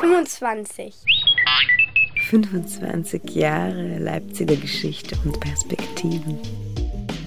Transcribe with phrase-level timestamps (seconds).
[0.00, 0.94] 25.
[2.28, 6.38] 25 Jahre Leipziger Geschichte und Perspektiven.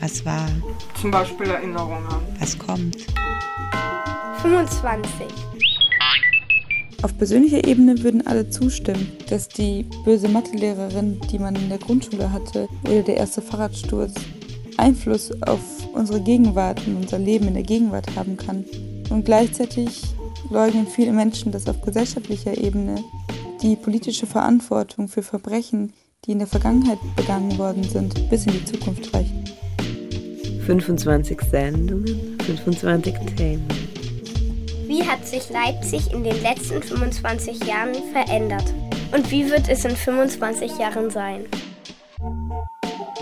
[0.01, 0.47] Was war?
[0.99, 2.05] Zum Beispiel Erinnerungen.
[2.39, 3.05] Was kommt?
[4.41, 5.25] 25.
[7.01, 12.31] Auf persönlicher Ebene würden alle zustimmen, dass die böse Mathelehrerin, die man in der Grundschule
[12.31, 14.13] hatte, oder der erste Fahrradsturz
[14.77, 15.61] Einfluss auf
[15.93, 18.65] unsere Gegenwart und unser Leben in der Gegenwart haben kann.
[19.09, 20.03] Und gleichzeitig
[20.49, 23.03] leugnen viele Menschen, dass auf gesellschaftlicher Ebene
[23.61, 25.93] die politische Verantwortung für Verbrechen,
[26.25, 29.33] die in der Vergangenheit begangen worden sind, bis in die Zukunft reicht.
[30.65, 33.67] 25 Sendungen, 25 Themen.
[34.87, 38.73] Wie hat sich Leipzig in den letzten 25 Jahren verändert?
[39.11, 41.45] Und wie wird es in 25 Jahren sein?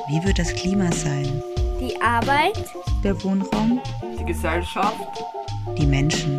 [0.09, 1.43] Wie wird das Klima sein?
[1.79, 2.63] Die Arbeit,
[3.03, 3.81] Der Wohnraum,
[4.19, 4.95] Die Gesellschaft.
[5.77, 6.32] Die Menschen?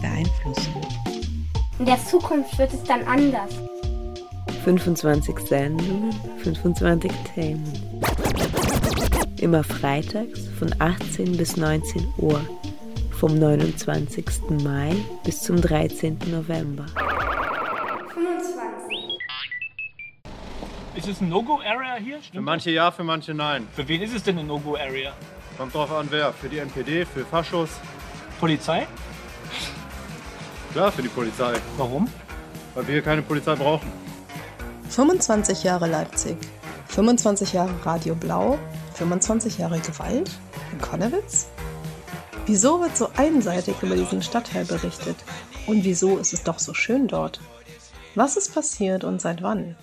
[0.00, 0.74] Wir beeinflussen?
[1.78, 3.50] in der Zukunft wird es dann anders.
[4.64, 7.72] 25 Sendungen, 25 Themen.
[9.38, 12.40] Immer freitags von 18 bis 19 Uhr.
[13.12, 14.24] Vom 29.
[14.64, 16.18] Mai bis zum 13.
[16.30, 16.86] November.
[18.12, 19.18] 25.
[20.96, 22.16] Ist es ein No-Go-Area hier?
[22.16, 23.68] Für Stimmt manche ja, für manche nein.
[23.74, 25.12] Für wen ist es denn eine No-Go-Area?
[25.56, 26.32] Kommt drauf an, wer.
[26.32, 27.70] Für die NPD, für Faschos.
[28.40, 28.86] Polizei?
[30.76, 31.54] Klar, für die Polizei.
[31.78, 32.06] Warum?
[32.74, 33.90] Weil wir hier keine Polizei brauchen.
[34.90, 36.36] 25 Jahre Leipzig,
[36.88, 38.58] 25 Jahre Radio Blau,
[38.92, 40.30] 25 Jahre Gewalt
[40.72, 41.46] in Konnewitz?
[42.44, 45.16] Wieso wird so einseitig über diesen Stadtteil berichtet?
[45.66, 47.40] Und wieso ist es doch so schön dort?
[48.14, 49.78] Was ist passiert und seit wann?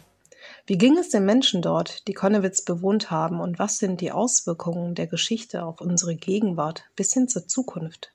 [0.67, 4.94] Wie ging es den Menschen dort, die Konnewitz bewohnt haben und was sind die Auswirkungen
[4.94, 8.12] der Geschichte auf unsere Gegenwart bis hin zur Zukunft?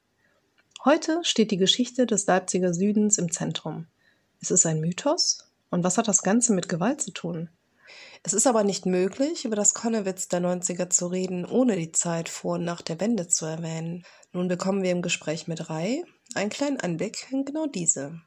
[0.84, 3.88] Heute steht die Geschichte des Leipziger Südens im Zentrum.
[4.40, 5.48] Ist es ein Mythos?
[5.70, 7.50] Und was hat das Ganze mit Gewalt zu tun?
[8.22, 12.28] Es ist aber nicht möglich, über das Konnewitz der 90er zu reden, ohne die Zeit
[12.28, 14.04] vor und nach der Wende zu erwähnen.
[14.32, 16.04] Nun bekommen wir im Gespräch mit Rai
[16.34, 18.20] einen kleinen Einblick in genau diese.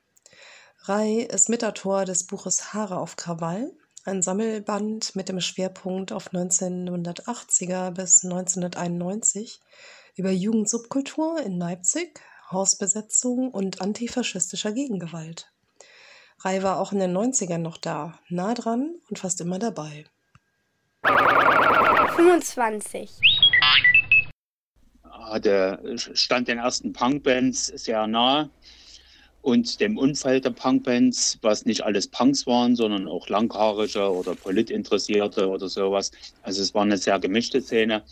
[0.80, 3.72] Rai ist Mitautor des Buches Haare auf Krawall,
[4.04, 9.62] ein Sammelband mit dem Schwerpunkt auf 1980er bis 1991
[10.16, 12.20] über Jugendsubkultur in Leipzig,
[12.52, 15.52] Hausbesetzung und antifaschistischer Gegengewalt.
[16.40, 20.06] Rai war auch in den 90ern noch da, nah dran und fast immer dabei.
[22.16, 23.10] 25.
[25.04, 28.50] hatte, stand den ersten Punkbands sehr nah
[29.42, 35.48] und dem Umfeld der Punkbands, was nicht alles Punks waren, sondern auch langhaarige oder Politinteressierte
[35.50, 36.12] oder sowas.
[36.44, 38.04] Also es war eine sehr gemischte Szene.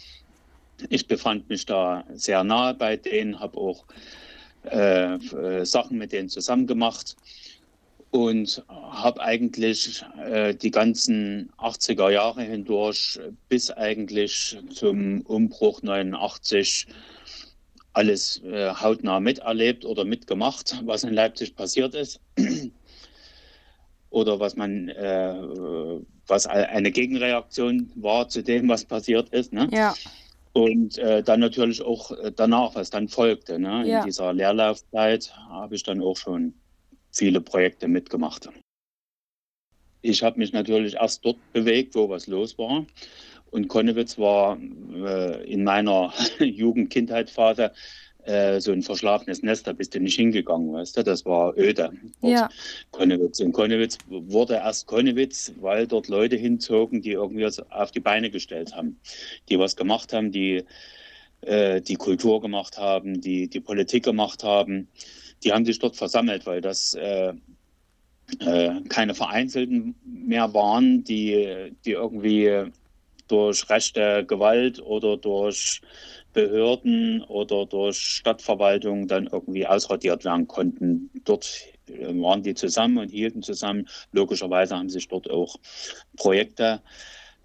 [0.90, 3.86] Ich befand mich da sehr nah bei denen, habe auch
[4.64, 7.16] äh, Sachen mit denen zusammen gemacht
[8.12, 16.88] und habe eigentlich äh, die ganzen 80er Jahre hindurch bis eigentlich zum Umbruch 89
[17.94, 22.20] alles äh, hautnah miterlebt oder mitgemacht, was in Leipzig passiert ist.
[24.10, 25.36] oder was man, äh,
[26.28, 29.54] was eine Gegenreaktion war zu dem, was passiert ist.
[29.54, 29.68] Ne?
[29.72, 29.94] Ja.
[30.54, 33.60] Und äh, dann natürlich auch danach, was dann folgte.
[33.60, 33.88] Ne?
[33.88, 34.00] Ja.
[34.00, 36.54] In dieser Leerlaufzeit habe ich dann auch schon
[37.12, 38.50] viele Projekte mitgemacht.
[40.02, 42.86] Ich habe mich natürlich erst dort bewegt, wo was los war.
[43.52, 47.72] Und Konnewitz war äh, in meiner Jugend-Kindheitsphase
[48.30, 51.92] äh, so ein verschlafenes Nest, da bist du nicht hingegangen, weißt du, das war öde.
[52.22, 52.48] Ja.
[52.92, 53.40] Konnewitz.
[53.40, 58.30] Und Konnewitz wurde erst Konnewitz, weil dort Leute hinzogen, die irgendwie was auf die Beine
[58.30, 59.00] gestellt haben,
[59.50, 60.64] die was gemacht haben, die
[61.42, 64.88] äh, die Kultur gemacht haben, die die Politik gemacht haben.
[65.44, 67.34] Die haben sich dort versammelt, weil das äh,
[68.40, 72.72] äh, keine Vereinzelten mehr waren, die, die irgendwie
[73.30, 75.82] durch rechte Gewalt oder durch
[76.34, 81.10] Behörden oder durch Stadtverwaltung dann irgendwie ausradiert werden konnten.
[81.24, 81.50] Dort
[81.88, 83.88] äh, waren die zusammen und hielten zusammen.
[84.12, 85.56] Logischerweise haben sich dort auch
[86.18, 86.82] Projekte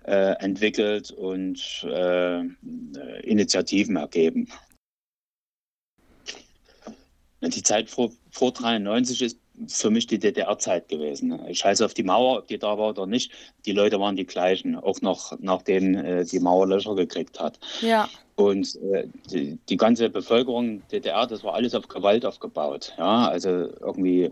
[0.05, 2.41] äh, entwickelt und äh,
[3.23, 4.49] Initiativen ergeben.
[7.41, 11.41] Die Zeit vor, vor 93 ist für mich die DDR-Zeit gewesen.
[11.49, 13.31] Ich scheiße auf die Mauer, ob die da war oder nicht.
[13.67, 17.59] Die Leute waren die gleichen, auch noch nachdem äh, die Mauer Löcher gekriegt hat.
[17.81, 18.09] Ja.
[18.37, 22.93] Und äh, die, die ganze Bevölkerung DDR, das war alles auf Gewalt aufgebaut.
[22.99, 23.49] Ja, also
[23.81, 24.31] irgendwie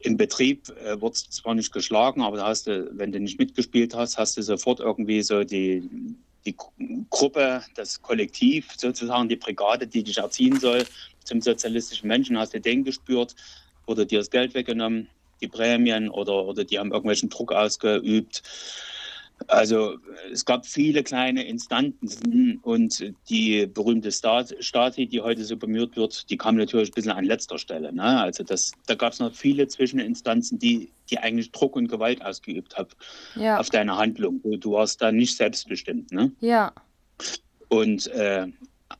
[0.00, 3.94] im Betrieb äh, wurde zwar nicht geschlagen, aber da hast du, wenn du nicht mitgespielt
[3.94, 5.88] hast, hast du sofort irgendwie so die,
[6.44, 6.56] die
[7.10, 10.84] Gruppe, das Kollektiv, sozusagen die Brigade, die dich erziehen soll
[11.24, 13.34] zum sozialistischen Menschen, hast du den gespürt,
[13.90, 15.08] wurde dir das Geld weggenommen,
[15.40, 18.42] die Prämien oder, oder die haben irgendwelchen Druck ausgeübt.
[19.48, 19.96] Also
[20.30, 26.36] es gab viele kleine Instanzen und die berühmte Stasi, die heute so bemüht wird, die
[26.36, 27.92] kam natürlich ein bisschen an letzter Stelle.
[27.92, 28.20] Ne?
[28.20, 32.76] Also das, da gab es noch viele Zwischeninstanzen, die, die eigentlich Druck und Gewalt ausgeübt
[32.76, 32.90] haben
[33.34, 33.58] Ja.
[33.58, 34.40] auf deine Handlung.
[34.42, 36.12] Du, du warst da nicht selbstbestimmt.
[36.12, 36.30] Ne?
[36.40, 36.72] Ja.
[37.68, 38.46] Und äh,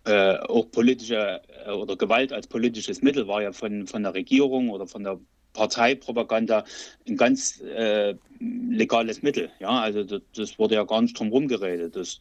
[0.05, 4.71] äh, auch politische äh, oder Gewalt als politisches Mittel war ja von, von der Regierung
[4.71, 5.19] oder von der
[5.53, 6.65] Parteipropaganda
[7.09, 9.51] ein ganz äh, legales Mittel.
[9.59, 11.97] Ja, also das, das wurde ja gar nicht drum herum geredet.
[11.97, 12.19] Das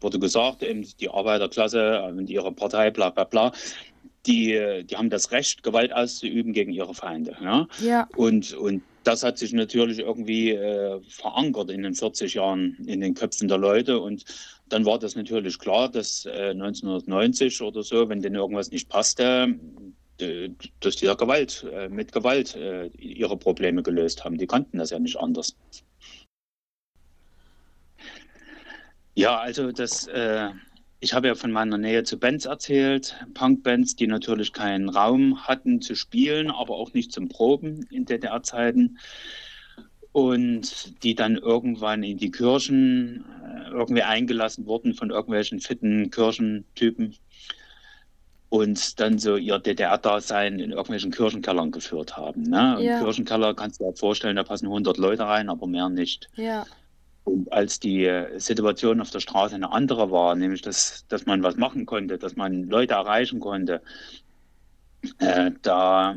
[0.00, 3.52] wurde gesagt, eben die Arbeiterklasse und ihre Partei, bla bla bla,
[4.26, 7.36] die, die haben das Recht, Gewalt auszuüben gegen ihre Feinde.
[7.40, 7.66] Ja?
[7.80, 8.08] Ja.
[8.16, 13.14] Und, und das hat sich natürlich irgendwie äh, verankert in den 40 Jahren in den
[13.14, 13.98] Köpfen der Leute.
[14.00, 14.24] Und
[14.70, 19.58] dann war das natürlich klar, dass äh, 1990 oder so, wenn denen irgendwas nicht passte,
[20.20, 20.50] äh,
[20.80, 24.38] dass die da Gewalt, äh, mit Gewalt äh, ihre Probleme gelöst haben.
[24.38, 25.56] Die kannten das ja nicht anders.
[29.14, 30.50] Ja, also das, äh,
[31.00, 35.82] ich habe ja von meiner Nähe zu Bands erzählt, Punkbands, die natürlich keinen Raum hatten
[35.82, 38.98] zu spielen, aber auch nicht zum Proben in DDR-Zeiten
[40.12, 47.16] und die dann irgendwann in die Kirchen äh, irgendwie eingelassen wurden von irgendwelchen fitten Kirchentypen
[48.48, 52.42] und dann so ihr DDR-Dasein in irgendwelchen Kirchenkellern geführt haben.
[52.42, 52.78] Ne?
[52.80, 53.00] Ja.
[53.00, 56.28] Kirchenkeller kannst du dir vorstellen, da passen 100 Leute rein, aber mehr nicht.
[56.34, 56.66] Ja.
[57.22, 61.44] Und als die äh, Situation auf der Straße eine andere war, nämlich dass, dass man
[61.44, 63.82] was machen konnte, dass man Leute erreichen konnte,
[65.18, 66.16] äh, da,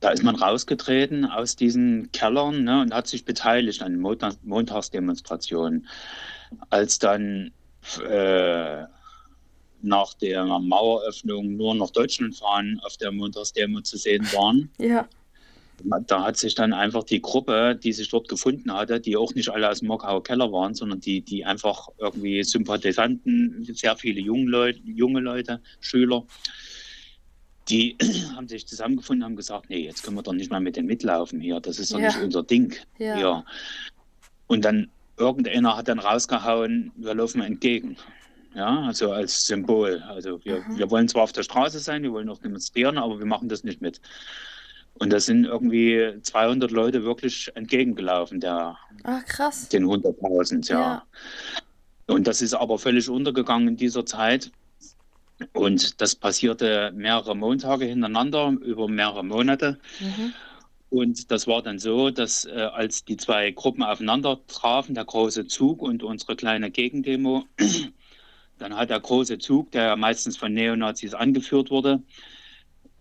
[0.00, 4.38] da ist man rausgetreten aus diesen Kellern ne, und hat sich beteiligt an den Montags
[4.42, 5.86] Montagsdemonstrationen.
[6.70, 7.52] Als dann
[8.08, 8.84] äh,
[9.82, 15.06] nach der Maueröffnung nur noch Deutschlandfahnen auf der Montagsdemo zu sehen waren, Ja.
[16.06, 19.48] da hat sich dann einfach die Gruppe, die sich dort gefunden hatte, die auch nicht
[19.48, 24.50] alle aus dem Mockauer Keller waren, sondern die, die einfach irgendwie Sympathisanten, sehr viele junge
[24.50, 26.24] Leute, junge Leute, Schüler,
[27.70, 27.96] die
[28.36, 30.86] haben sich zusammengefunden und haben gesagt, nee, jetzt können wir doch nicht mal mit denen
[30.88, 32.08] mitlaufen hier, das ist doch Ja.
[32.08, 32.74] nicht unser Ding.
[32.98, 33.16] Ja.
[33.16, 33.44] hier.
[34.48, 37.96] Und dann irgendeiner hat dann rausgehauen, wir laufen entgegen.
[38.54, 40.02] Ja, also als Symbol.
[40.08, 40.78] Also wir, Mhm.
[40.78, 43.62] wir wollen zwar auf der Straße sein, wir wollen auch demonstrieren, aber wir machen das
[43.62, 44.00] nicht mit.
[44.94, 49.68] Und da sind irgendwie 200 Leute wirklich entgegengelaufen, der, Ah, krass.
[49.68, 50.80] den 100.000, ja.
[50.80, 51.06] Ja.
[52.14, 54.50] Und das ist aber völlig untergegangen in dieser Zeit.
[55.52, 59.78] Und das passierte mehrere Montage hintereinander, über mehrere Monate.
[60.00, 60.32] Mhm.
[60.90, 65.46] Und das war dann so, dass äh, als die zwei Gruppen aufeinander trafen, der große
[65.46, 67.44] Zug und unsere kleine Gegendemo,
[68.58, 72.02] dann hat der große Zug, der meistens von Neonazis angeführt wurde,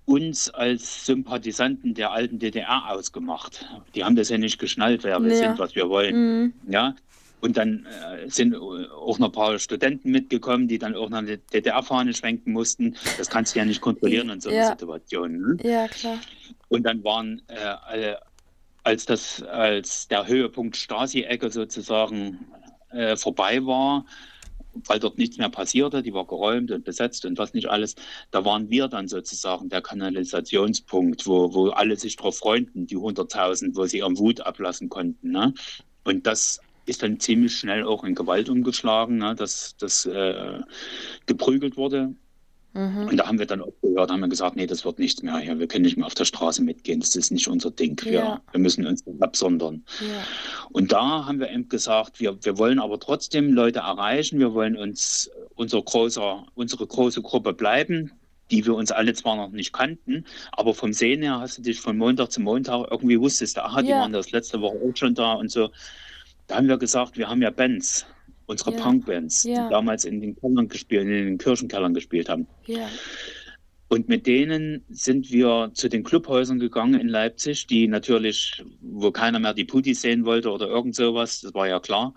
[0.05, 3.65] uns als Sympathisanten der alten DDR ausgemacht.
[3.95, 5.37] Die haben das ja nicht geschnallt, wer wir Ja.
[5.37, 6.15] sind, was wir wollen.
[6.15, 6.53] Mhm.
[6.71, 6.95] Ja.
[7.41, 11.37] Und dann äh, sind auch noch ein paar Studenten mitgekommen, die dann auch noch eine
[11.37, 12.95] DDR-Fahne schwenken mussten.
[13.17, 14.69] Das kannst du ja nicht kontrollieren in so einer Ja.
[14.71, 15.41] Situation.
[15.41, 15.57] Ne?
[15.63, 16.19] Ja, klar.
[16.67, 18.19] Und dann waren äh, alle,
[18.83, 22.45] als das, als der Höhepunkt Stasi-Ecke sozusagen
[22.91, 24.05] äh, vorbei war,
[24.85, 27.95] weil dort nichts mehr passierte, die war geräumt und besetzt und was nicht alles,
[28.31, 33.75] da waren wir dann sozusagen der Kanalisationspunkt, wo, wo alle sich drauf freunden, die 100.000,
[33.75, 35.31] wo sie ihren Wut ablassen konnten.
[35.31, 35.53] Ne?
[36.03, 39.35] Und das ist dann ziemlich schnell auch in Gewalt umgeschlagen, ne?
[39.35, 40.59] dass das äh,
[41.25, 42.13] geprügelt wurde.
[42.73, 43.07] Mhm.
[43.09, 45.37] Und da haben wir dann auch gehört, haben wir gesagt, nee, das wird nichts mehr
[45.39, 45.57] hier.
[45.57, 46.99] Wir können nicht mehr auf der Straße mitgehen.
[46.99, 47.99] Das ist nicht unser Ding.
[48.03, 48.41] Wir, Ja.
[48.51, 49.83] wir müssen uns absondern.
[50.01, 50.23] Ja.
[50.71, 54.37] Und da haben wir eben gesagt, wir, wir wollen aber trotzdem Leute erreichen.
[54.39, 58.11] Wir wollen uns unser großer, unsere große Gruppe bleiben,
[58.51, 61.79] die wir uns alle zwar noch nicht kannten, aber vom Sehen her hast du dich
[61.81, 63.99] von Montag zu Montag irgendwie wusstest, aha, die Ja.
[64.01, 65.69] waren das letzte Woche auch schon da und so.
[66.49, 68.05] Da haben wir gesagt, wir haben ja Bands,
[68.47, 68.81] unsere Ja.
[68.81, 69.65] Punkbands, Ja.
[69.65, 72.47] die damals in den Kellern gespielt, in den Kirchenkellern gespielt haben.
[72.65, 72.89] Ja.
[73.87, 79.39] Und mit denen sind wir zu den Clubhäusern gegangen in Leipzig, die natürlich, wo keiner
[79.39, 82.13] mehr die Putis sehen wollte oder irgend sowas, das war ja klar,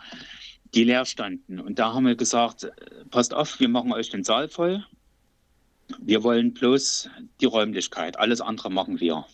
[0.74, 1.60] die leer standen.
[1.60, 2.70] Und da haben wir gesagt,
[3.10, 4.82] passt auf, wir machen euch den Saal voll.
[6.00, 7.10] Wir wollen bloß
[7.42, 9.26] die Räumlichkeit, alles andere machen wir.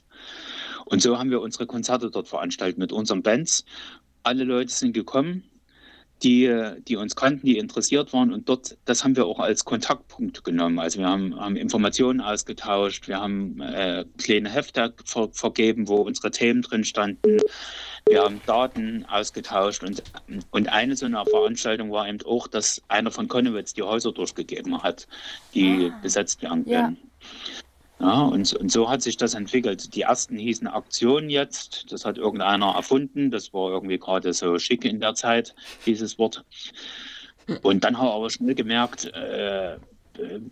[0.86, 3.64] Und so haben wir unsere Konzerte dort veranstaltet mit unseren Bands.
[4.22, 5.44] Alle Leute sind gekommen,
[6.22, 6.52] die,
[6.86, 8.32] die uns kannten, die interessiert waren.
[8.32, 10.78] Und dort, das haben wir auch als Kontaktpunkt genommen.
[10.78, 16.30] Also wir haben, haben Informationen ausgetauscht, wir haben äh, kleine Hefte ver vergeben, wo unsere
[16.30, 17.38] Themen drin standen.
[18.08, 20.02] Wir haben Daten ausgetauscht und,
[20.50, 24.82] und eine so eine Veranstaltung war eben auch, dass einer von Konnewitz die Häuser durchgegeben
[24.82, 25.06] hat,
[25.54, 26.96] die ah, besetzt werden können.
[26.96, 27.57] Ja.
[28.00, 29.94] Ja und, und so hat sich das entwickelt.
[29.94, 34.84] Die ersten hießen Aktion jetzt, das hat irgendeiner erfunden, das war irgendwie gerade so schick
[34.84, 35.54] in der Zeit,
[35.86, 36.44] dieses Wort.
[37.62, 39.78] Und dann haben wir aber schnell gemerkt, äh,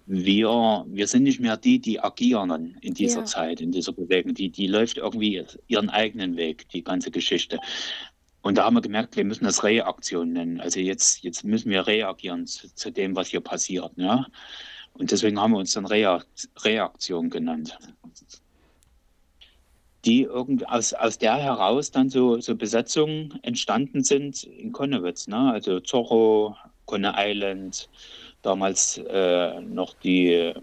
[0.06, 3.24] wir, wir sind nicht mehr die, die agieren in dieser ja.
[3.24, 4.34] Zeit, in dieser Bewegung.
[4.34, 7.58] Die, die läuft irgendwie ihren eigenen Weg, die ganze Geschichte.
[8.42, 10.60] Und da haben wir gemerkt, wir müssen das Reaktion nennen.
[10.60, 13.90] Also jetzt, jetzt müssen wir reagieren zu, zu dem, was hier passiert.
[13.96, 14.26] Ja?
[14.98, 17.78] Und deswegen haben wir uns dann Reaktion genannt.
[20.04, 25.26] Die irgendwie aus, aus der heraus dann so, so Besetzungen entstanden sind in Konnewitz.
[25.26, 25.52] Ne?
[25.52, 27.88] Also Zorro, Conne Island,
[28.42, 30.54] damals äh, noch die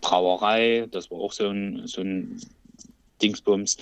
[0.00, 2.40] Brauerei, das war auch so ein, so ein
[3.22, 3.78] Dingsbums,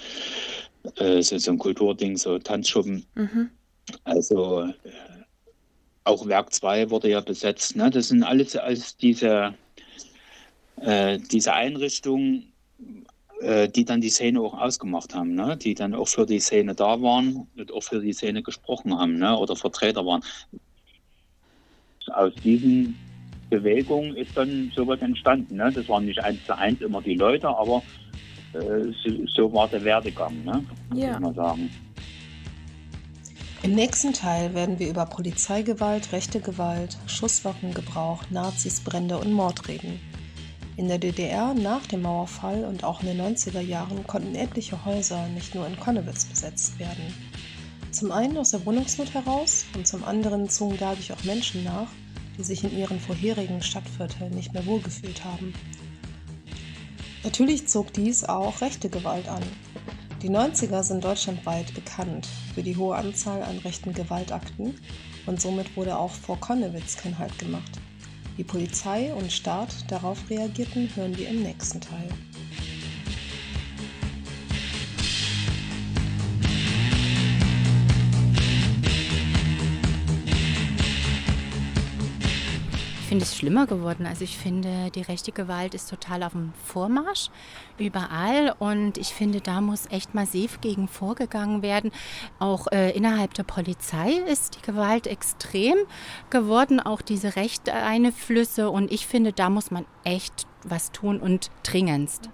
[0.97, 3.07] äh, so, so, ein Kulturding, so Tanzschuppen.
[3.15, 3.51] Mhm.
[4.05, 4.73] Also äh,
[6.05, 7.77] auch Werk 2 wurde ja besetzt.
[7.77, 7.91] Ne?
[7.91, 9.55] Das sind alles, alles diese,
[10.81, 12.53] äh, diese Einrichtungen,
[13.41, 15.57] äh, die dann die Szene auch ausgemacht haben, ne?
[15.57, 19.19] die dann auch für die Szene da waren und auch für die Szene gesprochen haben
[19.19, 19.37] ne?
[19.37, 20.23] oder Vertreter waren.
[22.13, 22.99] Aus diesen
[23.51, 25.57] Bewegung ist dann sowas entstanden.
[25.57, 25.71] Ne?
[25.73, 27.83] Das waren nicht eins zu eins immer die Leute, aber
[28.53, 30.65] äh, so, so, war der Werdegang, ne?
[30.95, 31.13] ja.
[31.13, 31.71] muss man sagen.
[33.63, 40.01] Im nächsten Teil werden wir über Polizeigewalt, rechte Gewalt, Schusswaffengebrauch, Nazis, Brände und Mord reden.
[40.81, 45.27] In der DDR nach dem Mauerfall und auch in den 90er Jahren konnten etliche Häuser
[45.29, 47.13] nicht nur in Konnewitz besetzt werden.
[47.91, 51.89] Zum einen aus der Wohnungsnot heraus und zum anderen zogen dadurch auch Menschen nach,
[52.39, 55.53] die sich in ihren vorherigen Stadtvierteln nicht mehr wohlgefühlt haben.
[57.25, 59.43] Natürlich zog dies auch rechte Gewalt an.
[60.23, 64.81] Die 90er sind deutschlandweit bekannt für die hohe Anzahl an rechten Gewaltakten
[65.27, 67.79] und somit wurde auch vor Konnewitz kein Halt gemacht.
[68.37, 72.09] Wie Polizei und Staat darauf reagierten, hören wir im nächsten Teil.
[83.11, 84.07] Finde es schlimmer geworden.
[84.07, 87.31] Also ich finde, die rechte Gewalt ist total auf dem Vormarsch
[87.77, 91.91] überall und ich finde, da muss echt massiv gegen vorgegangen werden.
[92.39, 95.75] Auch äh, innerhalb der Polizei ist die Gewalt extrem
[96.31, 102.31] geworden, auch diese Rechteinflüsse und ich finde, da muss man echt was tun und dringendst.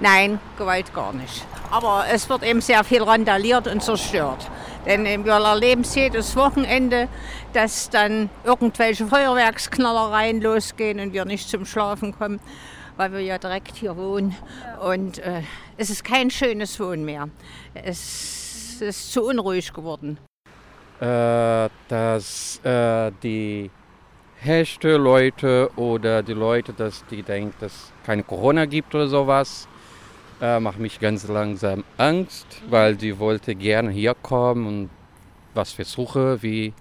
[0.00, 1.44] Nein, Gewalt gar nicht.
[1.70, 4.50] Aber es wird eben sehr viel randaliert und zerstört.
[4.86, 7.08] Denn wir erleben es jedes Wochenende,
[7.52, 12.40] dass dann irgendwelche Feuerwerksknallereien losgehen und wir nicht zum Schlafen kommen,
[12.96, 14.34] weil wir ja direkt hier wohnen.
[14.84, 15.42] Und äh,
[15.76, 17.28] es ist kein schönes Wohnen mehr.
[17.74, 20.18] Es ist zu unruhig geworden.
[21.00, 23.70] Äh, dass äh, die
[24.36, 29.68] Hechte Leute oder die Leute, dass die denken, dass es keine Corona gibt oder sowas,
[30.40, 34.90] äh, macht mich ganz langsam Angst, weil die wollte gerne hier kommen und
[35.54, 36.72] was versuche, wie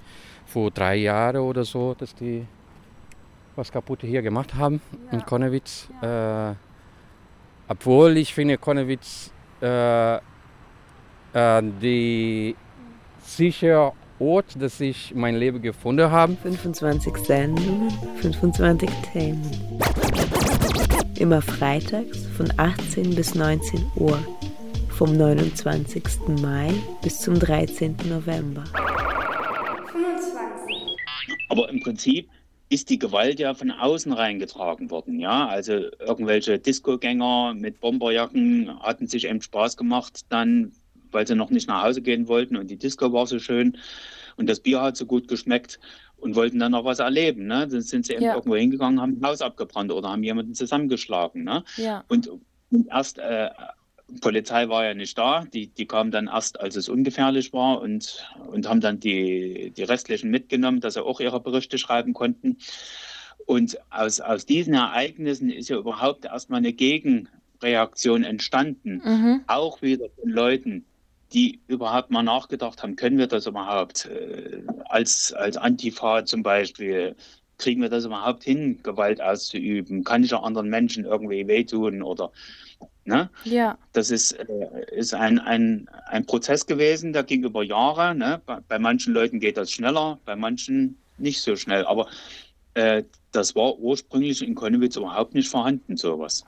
[0.52, 2.46] vor drei Jahren oder so, dass die
[3.56, 5.18] was kaputt hier gemacht haben ja.
[5.18, 5.88] in Konnewitz.
[6.02, 6.52] Ja.
[6.52, 6.56] Äh,
[7.68, 9.32] obwohl ich finde Konnewitz
[9.62, 10.20] äh, äh,
[11.82, 12.56] die
[13.24, 16.36] sicher Ort, dass ich mein Leben gefunden habe.
[16.36, 19.50] 25 Sendungen, 25 Themen.
[21.18, 24.20] Immer freitags von 18 bis 19 Uhr.
[24.90, 26.04] Vom 29.
[26.42, 27.96] Mai bis zum 13.
[28.10, 28.64] November.
[31.52, 31.60] 25.
[31.60, 32.30] Aber im Prinzip
[32.70, 35.20] ist die Gewalt ja von außen reingetragen worden.
[35.20, 40.72] Ja, also irgendwelche Discogänger mit Bomberjacken hatten sich eben Spaß gemacht, dann,
[41.12, 43.78] weil sie noch nicht nach Hause gehen wollten und die Disco war so schön
[44.38, 45.80] und das Bier hat so gut geschmeckt
[46.16, 47.48] und wollten dann noch was erleben.
[47.48, 47.68] Ne?
[47.68, 48.36] Dann sind sie eben ja.
[48.36, 51.44] irgendwo hingegangen, haben ein Haus abgebrannt oder haben jemanden zusammengeschlagen.
[51.44, 51.66] Ne?
[51.76, 52.06] Ja.
[52.08, 52.30] Und,
[52.72, 53.50] und erst, äh,
[54.20, 58.28] Polizei war ja nicht da, die, die kamen dann erst, als es ungefährlich war und,
[58.48, 62.58] und haben dann die, die restlichen mitgenommen, dass sie auch ihre Berichte schreiben konnten.
[63.46, 69.02] Und aus, aus diesen Ereignissen ist ja überhaupt erstmal eine Gegenreaktion entstanden.
[69.04, 69.42] Mhm.
[69.48, 70.86] Auch wieder von Leuten,
[71.34, 77.16] die überhaupt mal nachgedacht haben, können wir das überhaupt äh, als, als Antifa zum Beispiel,
[77.58, 80.04] kriegen wir das überhaupt hin, Gewalt auszuüben?
[80.04, 82.32] Kann ich auch anderen Menschen irgendwie wehtun oder
[83.06, 83.30] ne?
[83.44, 83.78] Ja.
[83.94, 88.16] Das ist, äh, ist ein, ein, ein Prozess gewesen, der ging über Jahre.
[88.16, 88.42] Ne?
[88.46, 91.86] Bei, bei manchen Leuten geht das schneller, bei manchen nicht so schnell.
[91.86, 92.08] Aber
[92.74, 96.44] äh, das war ursprünglich in Konnewitz überhaupt nicht vorhanden, sowas.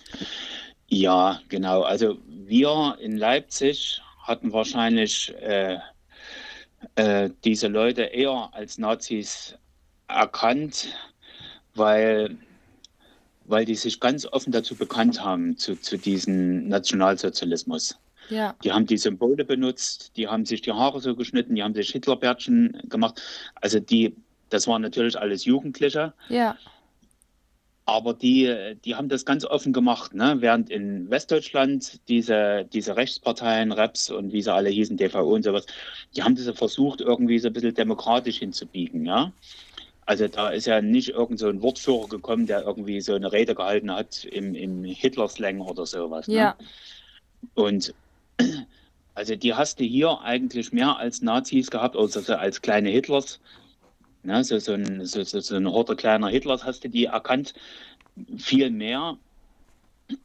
[0.87, 1.81] Ja, genau.
[1.81, 5.77] Also wir in Leipzig hatten wahrscheinlich äh,
[6.95, 9.55] äh, diese Leute eher als Nazis
[10.07, 10.93] erkannt,
[11.75, 12.37] weil,
[13.45, 17.97] weil die sich ganz offen dazu bekannt haben, zu, zu diesem Nationalsozialismus.
[18.29, 18.55] Ja.
[18.63, 21.91] Die haben die Symbole benutzt, die haben sich die Haare so geschnitten, die haben sich
[21.91, 23.21] Hitlerbärtchen gemacht.
[23.55, 24.15] Also die,
[24.49, 26.57] das waren natürlich alles Jugendliche, Ja.
[27.85, 30.37] aber die, die haben das ganz offen gemacht, ne?
[30.39, 35.65] während in Westdeutschland diese, diese Rechtsparteien, Reps und wie sie alle hießen, DVO und sowas,
[36.15, 39.05] die haben das versucht, irgendwie so ein bisschen demokratisch hinzubiegen.
[39.05, 39.33] Ja?
[40.05, 43.55] Also da ist ja nicht irgend so ein Wortführer gekommen, der irgendwie so eine Rede
[43.55, 46.27] gehalten hat im, im Hitler-Slang oder sowas.
[46.27, 46.35] Ne?
[46.35, 46.55] Ja.
[47.53, 47.93] Und
[49.15, 53.39] also die hast du hier eigentlich mehr als Nazis gehabt, also so als kleine Hitlers.
[54.25, 57.53] Ne, so, so, ein, so, so, so ein Horde kleiner Hitlers hast du die erkannt,
[58.37, 59.17] viel mehr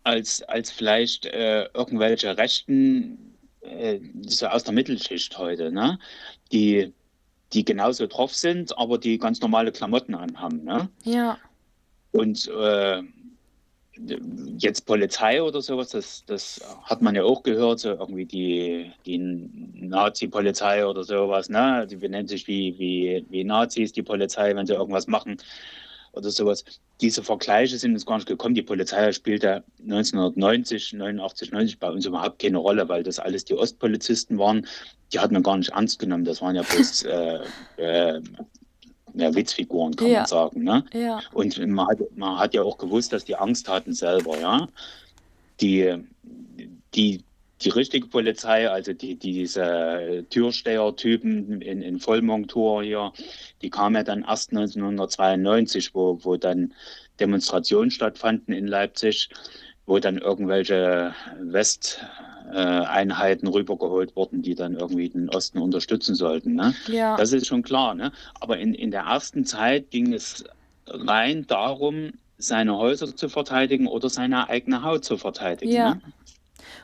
[0.05, 5.99] als, als vielleicht äh, irgendwelche Rechten äh, so aus der Mittelschicht heute, ne?
[6.53, 6.93] die,
[7.53, 10.65] die genauso drauf sind, aber die ganz normale Klamotten anhaben.
[10.65, 10.89] Ne?
[11.05, 11.39] Ja.
[12.13, 13.03] Und äh,
[14.59, 19.19] jetzt Polizei oder sowas, das, das hat man ja auch gehört, so irgendwie die, die
[19.19, 21.87] Nazi-Polizei oder sowas, ne?
[21.91, 25.39] Die benennen sich wie, wie, wie Nazis, die Polizei, wenn sie irgendwas machen
[26.19, 26.65] oder sowas.
[27.01, 28.55] Diese Vergleiche sind uns gar nicht gekommen.
[28.55, 33.55] Die Polizei spielte 1990, 89, 90 bei uns überhaupt keine Rolle, weil das alles die
[33.55, 34.67] Ostpolizisten waren.
[35.13, 36.25] Die hat man gar nicht ernst genommen.
[36.25, 37.39] Das waren ja bloß äh,
[37.77, 38.21] äh,
[39.15, 40.19] ja, Witzfiguren, kann Ja.
[40.19, 40.63] man sagen.
[40.65, 40.85] Ne?
[40.93, 41.21] Ja.
[41.33, 44.69] Und man hat, man hat ja auch gewusst, dass die Angst hatten selber, ja.
[45.61, 45.95] Die,
[46.95, 47.23] die,
[47.63, 53.13] die richtige Polizei, also die, die diese Türsteher-Typen in, in Vollmontur hier,
[53.63, 56.73] die kamen ja dann erst 1992, wo, wo dann
[57.19, 59.31] Demonstrationen stattfanden in Leipzig,
[59.87, 66.55] wo dann irgendwelche Westeinheiten rübergeholt wurden, die dann irgendwie den Osten unterstützen sollten.
[66.55, 66.75] Ne?
[66.87, 67.17] Ja.
[67.17, 67.95] Das ist schon klar.
[67.95, 68.13] Ne?
[68.41, 70.45] Aber in, in der ersten Zeit ging es
[70.87, 75.73] rein darum, seine Häuser zu verteidigen oder seine eigene Haut zu verteidigen.
[75.73, 75.97] Ja.
[75.97, 76.01] Ne?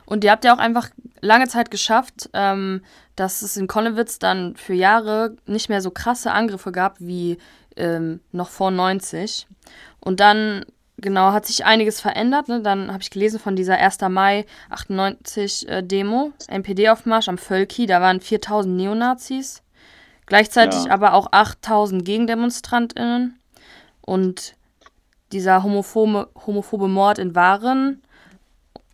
[0.05, 0.89] Und ihr habt ja auch einfach
[1.21, 2.81] lange Zeit geschafft, ähm,
[3.15, 7.37] dass es in Konnewitz dann für Jahre nicht mehr so krasse Angriffe gab wie
[7.77, 9.47] ähm, noch vor 90.
[9.99, 10.65] Und dann,
[10.97, 12.47] genau, hat sich einiges verändert.
[12.47, 12.61] Ne?
[12.61, 13.99] Dann habe ich gelesen von dieser 1.
[14.09, 17.85] Mai 98 äh, Demo, NPD-Aufmarsch am Völki.
[17.85, 19.61] Da waren 4000 Neonazis.
[20.25, 20.91] Gleichzeitig Ja.
[20.91, 23.39] aber auch 8000 GegendemonstrantInnen.
[24.01, 24.55] Und
[25.31, 28.01] dieser homophobe, homophobe Mord in Waren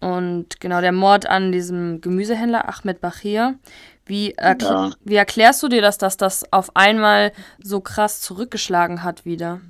[0.02, 3.58] und genau der Mord an diesem Gemüsehändler Ahmed Bachir.
[4.06, 4.92] Wie, erkl Ja.
[5.04, 7.32] wie erklärst du dir das, dass das auf einmal
[7.64, 9.62] so krass zurückgeschlagen hat wieder?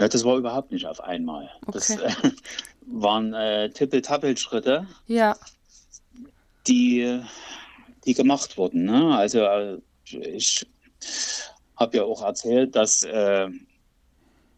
[0.00, 1.50] Ja, das war überhaupt nicht auf einmal.
[1.72, 2.12] Das Okay.
[2.22, 2.30] äh,
[2.86, 5.34] waren äh, Tippel-Tappel-Schritte, Ja,
[6.66, 7.20] die,
[8.04, 8.84] die gemacht wurden.
[8.84, 9.16] Ne?
[9.16, 9.78] Also äh,
[10.10, 10.66] ich
[11.76, 13.48] habe ja auch erzählt, dass äh,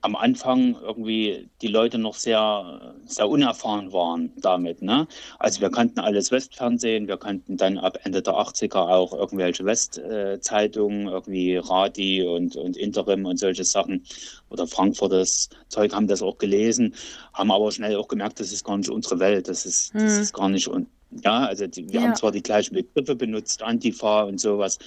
[0.09, 4.83] am Anfang irgendwie die Leute noch sehr, sehr unerfahren waren damit.
[4.83, 5.07] Ne?
[5.39, 11.09] Also wir kannten alles Westfernsehen, wir kannten dann ab Ende der 80er auch irgendwelche Westzeitungen,
[11.09, 14.05] irgendwie Radi und, und Interim und solche Sachen
[14.51, 16.95] oder Frankfurters Zeug haben das auch gelesen,
[17.35, 20.23] haben aber schnell auch gemerkt, das ist gar nicht unsere Welt, das ist, das Hm.
[20.23, 22.03] ist gar nicht un ja, also die, wir Ja.
[22.03, 24.79] haben zwar die gleichen Begriffe benutzt, Antifa und sowas,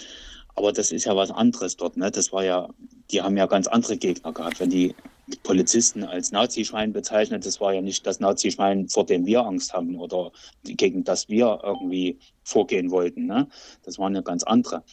[0.55, 1.97] aber das ist ja was anderes dort.
[1.97, 2.11] Ne?
[2.11, 2.69] Das war ja,
[3.11, 4.59] die haben ja ganz andere Gegner gehabt.
[4.59, 4.95] Wenn die
[5.43, 9.95] Polizisten als Nazischwein bezeichnet, das war ja nicht das Nazischwein, vor dem wir Angst haben
[9.95, 10.31] oder
[10.63, 13.25] gegen das wir irgendwie vorgehen wollten.
[13.25, 13.47] Ne?
[13.83, 14.83] Das waren ja ganz andere.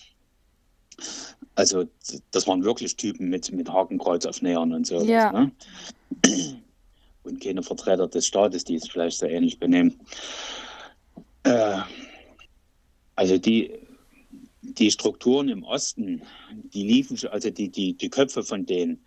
[1.55, 1.85] Also
[2.31, 5.03] das waren wirklich Typen mit, mit Hakenkreuz-Aufnähern und so.
[5.03, 5.33] Ja.
[5.33, 5.53] Ne?
[7.25, 10.01] Und keine Vertreter des Staates, die es vielleicht so ähnlich benehmen.
[11.43, 11.79] Äh,
[13.17, 13.73] also die,
[14.63, 19.05] die Strukturen im Osten, die liefen, also die, die, die Köpfe von denen,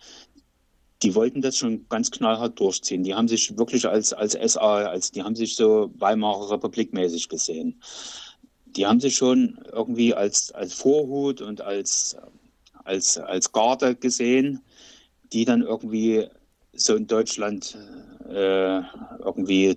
[1.02, 3.02] die wollten das schon ganz knallhart durchziehen.
[3.02, 7.28] Die haben sich wirklich als, als SA, als, die haben sich so Weimarer Republik mäßig
[7.28, 7.82] gesehen.
[8.66, 12.16] Die haben sich schon irgendwie als, als Vorhut und als,
[12.84, 14.60] als, als Garde gesehen,
[15.32, 16.28] die dann irgendwie
[16.72, 17.76] so in Deutschland
[18.28, 18.80] äh,
[19.18, 19.74] irgendwie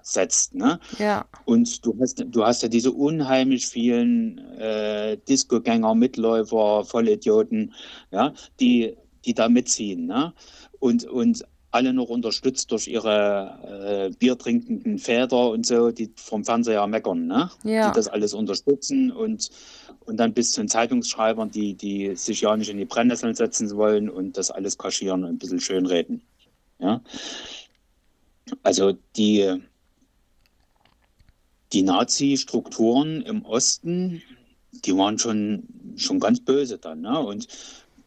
[0.00, 0.54] durchsetzt.
[0.54, 0.80] Ne?
[0.98, 7.72] ja, Und du hast, du hast ja diese unheimlich vielen äh, Discogänger, Mitläufer, Vollidioten,
[8.10, 10.06] ja, die, die da mitziehen.
[10.06, 10.32] Ne?
[10.78, 16.84] Und, und alle noch unterstützt durch ihre äh, biertrinkenden Väter und so, die vom Fernseher
[16.88, 17.48] meckern, ne?
[17.62, 17.88] Ja.
[17.88, 19.50] die das alles unterstützen und,
[20.00, 23.70] und dann bis zu den Zeitungsschreibern, die, die sich ja nicht in die Brennnesseln setzen
[23.76, 26.22] wollen und das alles kaschieren und ein bisschen schönreden.
[26.80, 27.00] Ja?
[28.64, 29.60] Also die,
[31.72, 34.22] die Nazi-Strukturen im Osten,
[34.84, 35.64] die waren schon,
[35.96, 37.02] schon ganz böse dann.
[37.02, 37.18] Ne?
[37.18, 37.48] Und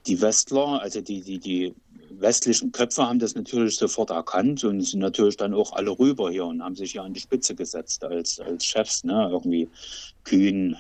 [0.08, 1.74] die Westler, also die, die, die
[2.10, 6.46] westlichen Köpfe haben das natürlich sofort erkannt und sind natürlich dann auch alle rüber hier
[6.46, 9.30] und haben sich hier an die Spitze gesetzt als, als Chefs, ne?
[9.32, 9.70] irgendwie
[10.24, 10.76] Kühn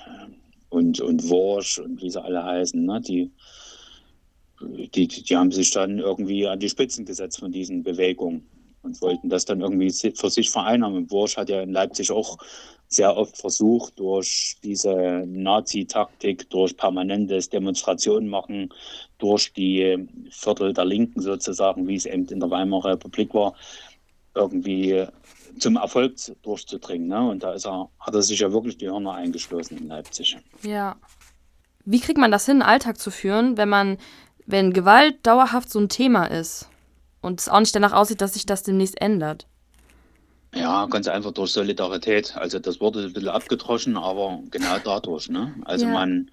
[0.69, 2.83] und, und Worsch und wie sie alle heißen.
[2.85, 3.01] Ne?
[3.01, 3.31] Die,
[4.61, 8.45] die, die haben sich dann irgendwie an die Spitzen gesetzt von diesen Bewegungen
[8.81, 11.09] und wollten das dann irgendwie für sich vereinnahmen.
[11.09, 12.37] Worsch hat ja in Leipzig auch
[12.95, 18.69] sehr oft versucht, durch diese Nazi-Taktik, durch permanentes Demonstrationen machen,
[19.17, 23.53] durch die Viertel der Linken sozusagen, wie es eben in der Weimarer Republik war,
[24.35, 25.05] irgendwie
[25.59, 27.07] zum Erfolg durchzudringen.
[27.07, 27.29] Ne?
[27.29, 30.37] Und da ist er, hat er sich ja wirklich die Hörner eingeschlossen in Leipzig.
[30.63, 30.95] Ja.
[31.85, 33.97] Wie kriegt man das hin, Alltag zu führen, wenn man,
[34.45, 36.69] wenn Gewalt dauerhaft so ein Thema ist
[37.21, 39.47] und es auch nicht danach aussieht, dass sich das demnächst ändert?
[40.55, 42.35] Ja, ganz einfach durch Solidarität.
[42.37, 45.29] Also das wurde ein bisschen abgedroschen, aber genau dadurch.
[45.29, 45.55] Ne?
[45.65, 45.91] Also Ja.
[45.93, 46.29] man,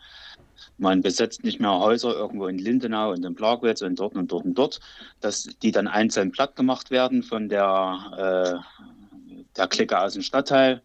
[0.76, 4.44] man besetzt nicht mehr Häuser irgendwo in Lindenau und in Plagwitz und dort und dort
[4.44, 4.80] und dort,
[5.20, 10.82] dass die dann einzeln platt gemacht werden von der, äh, der Clique aus dem Stadtteil,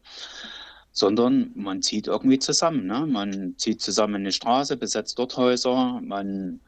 [0.92, 2.86] sondern man zieht irgendwie zusammen.
[2.86, 3.06] Ne?
[3.06, 6.62] Man zieht zusammen eine Straße, besetzt dort Häuser, man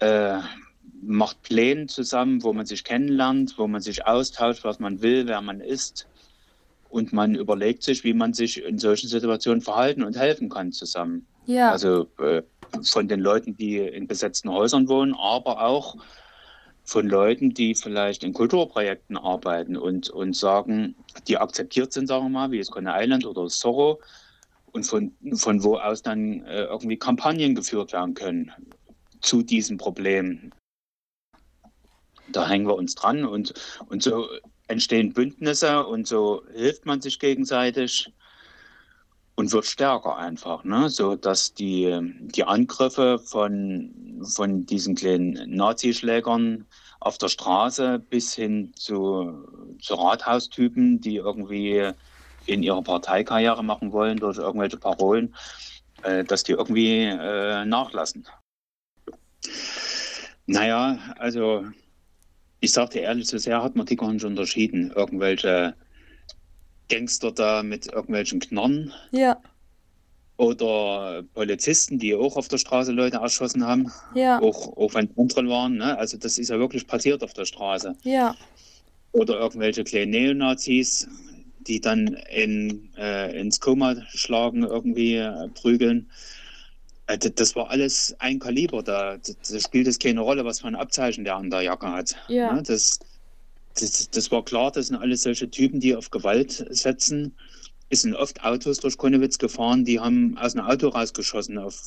[0.00, 0.38] äh,
[1.02, 5.40] macht Pläne zusammen, wo man sich kennenlernt, wo man sich austauscht, was man will, wer
[5.40, 6.06] man ist.
[6.90, 11.26] Und man überlegt sich, wie man sich in solchen Situationen verhalten und helfen kann zusammen.
[11.46, 11.70] Ja.
[11.70, 12.42] Also äh,
[12.82, 15.96] von den Leuten, die in besetzten Häusern wohnen, aber auch
[16.84, 20.94] von Leuten, die vielleicht in Kulturprojekten arbeiten und, und sagen,
[21.26, 24.00] die akzeptiert sind, sagen wir mal, wie es Coney Island oder Zorro,
[24.72, 28.52] und von, von wo aus dann äh, irgendwie Kampagnen geführt werden können
[29.20, 30.52] zu diesem Problem.
[32.32, 33.54] Da hängen wir uns dran und,
[33.88, 34.28] und so
[34.68, 38.12] entstehen Bündnisse und so hilft man sich gegenseitig
[39.34, 40.90] und wird stärker einfach, ne?
[40.90, 41.96] so dass die,
[42.34, 46.66] die Angriffe von, von diesen kleinen Nazischlägern
[47.00, 49.46] auf der Straße bis hin zu,
[49.80, 51.92] zu Rathaustypen, die irgendwie
[52.46, 55.34] in ihrer Parteikarriere machen wollen durch irgendwelche Parolen,
[56.02, 58.26] äh, dass die irgendwie äh, nachlassen.
[60.46, 61.64] Naja, also
[62.60, 64.90] ich sagte ehrlich, so sehr hat man die gar nicht unterschieden.
[64.94, 65.74] Irgendwelche
[66.88, 69.40] Gangster da mit irgendwelchen Knarren Ja.
[70.36, 74.40] oder Polizisten, die auch auf der Straße Leute erschossen haben, Ja.
[74.40, 75.76] auch, auch wenn Kontrollen waren.
[75.76, 75.98] Ne?
[75.98, 77.96] Also das ist ja wirklich passiert auf der Straße.
[78.04, 78.34] Ja.
[79.12, 81.08] Oder irgendwelche kleinen Neonazis,
[81.60, 86.10] die dann in, äh, ins Koma schlagen, irgendwie äh, prügeln.
[87.08, 88.82] Äh, das- war alles ein Kaliber.
[88.82, 92.14] Da, da spielt es keine Rolle, was für ein Abzeichen der an der Jacke hat.
[92.28, 92.52] Ja.
[92.52, 92.62] Ne?
[92.62, 92.98] Das,
[93.80, 97.34] das, das war klar, das sind alles solche Typen, die auf Gewalt setzen.
[97.90, 101.80] Es sind oft Autos durch Konnewitz gefahren, die haben aus einem Auto rausgeschossen auf,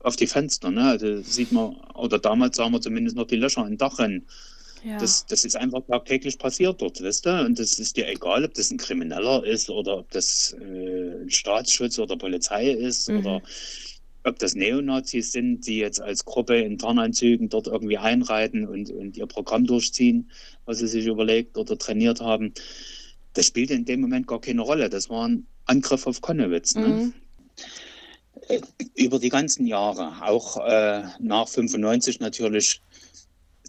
[0.00, 0.70] auf die Fenster.
[0.70, 0.82] Ne?
[0.82, 4.26] Also sieht man, oder damals sahen wir zumindest noch die Löcher im Dachrennen.
[4.84, 4.98] Ja.
[4.98, 7.44] Das, das ist einfach tagtäglich passiert dort, weißt du?
[7.44, 11.30] Und das ist dir egal, ob das ein Krimineller ist oder ob das äh, ein
[11.30, 13.18] Staatsschutz oder Polizei ist Mhm.
[13.18, 13.42] oder
[14.24, 19.16] ob das Neonazis sind, die jetzt als Gruppe in Tarnanzügen dort irgendwie einreiten und, und
[19.16, 20.30] ihr Programm durchziehen,
[20.64, 22.52] was sie sich überlegt oder trainiert haben.
[23.34, 24.88] Das spielte in dem Moment gar keine Rolle.
[24.88, 26.74] Das war ein Angriff auf Konnewitz.
[26.74, 26.86] Ne?
[26.88, 27.14] Mhm.
[28.94, 32.80] Über die ganzen Jahre, auch äh, nach 95 natürlich,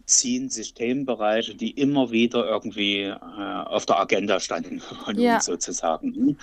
[0.05, 5.35] ziehen sich Themenbereiche, die immer wieder irgendwie äh, auf der Agenda standen von Ja.
[5.35, 6.37] uns sozusagen.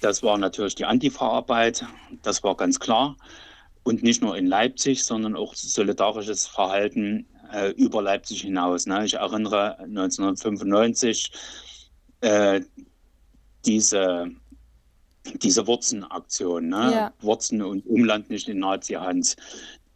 [0.00, 1.84] Das war natürlich die Antifa-Arbeit,
[2.22, 3.16] das war ganz klar.
[3.82, 8.86] Und nicht nur in Leipzig, sondern auch solidarisches Verhalten äh, über Leipzig hinaus.
[8.86, 9.04] Ne?
[9.04, 11.32] Ich erinnere 1995
[12.20, 12.60] äh,
[13.64, 14.30] diese,
[15.42, 16.90] diese Wurzenaktion, ne?
[16.92, 17.12] Ja.
[17.20, 19.36] Wurzen und Umland nicht in Nazi-Hand.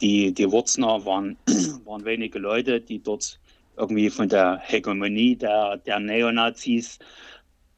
[0.01, 1.37] Die, die Wurzner waren,
[1.85, 3.39] waren wenige Leute, die dort
[3.77, 6.99] irgendwie von der Hegemonie der, der Neonazis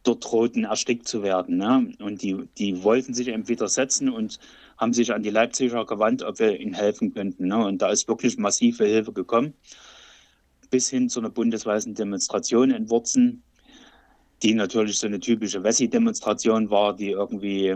[0.08, 1.58] dort drohten, erstickt zu werden.
[1.58, 1.94] Ne?
[2.00, 4.40] Und die, die wollten sich eben widersetzen und
[4.78, 7.48] haben sich an die Leipziger gewandt, ob wir ihnen helfen könnten.
[7.48, 7.58] Ne?
[7.66, 9.54] Und da ist wirklich massive Hilfe gekommen,
[10.70, 13.44] bis hin zu einer bundesweiten Demonstration in Wurzen,
[14.44, 17.76] die natürlich so eine typische Wessi-Demonstration war, die irgendwie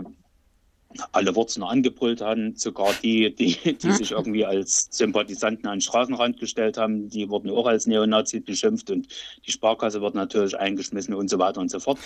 [1.12, 6.38] alle Wurzeln angebrüllt haben, sogar die, die, die sich irgendwie als Sympathisanten an den Straßenrand
[6.38, 9.08] gestellt haben, die wurden auch als Neonazis beschimpft und
[9.46, 11.98] die Sparkasse wird natürlich eingeschmissen und so weiter und so fort.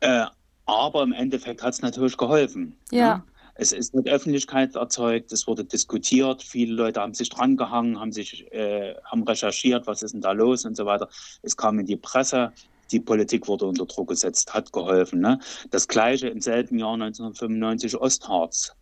[0.00, 0.26] Äh,
[0.66, 2.76] aber im Endeffekt hat es natürlich geholfen.
[2.90, 3.16] Ja.
[3.16, 3.24] Ne?
[3.54, 8.50] Es ist mit Öffentlichkeit erzeugt, es wurde diskutiert, viele Leute haben sich drangehangen, haben sich,
[8.52, 11.08] äh, haben recherchiert, was ist denn da los und so weiter.
[11.42, 12.52] Es kam in die Presse,
[12.92, 15.20] die Politik wurde unter Druck gesetzt, hat geholfen.
[15.20, 15.38] Ne?
[15.70, 18.72] Das gleiche im selben Jahr 1995 Ostharz.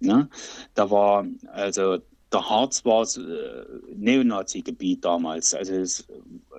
[0.00, 0.28] Ne?
[0.74, 1.98] Da war also
[2.32, 5.54] der Harz war äh, Neonazi-Gebiet damals.
[5.54, 6.06] Also es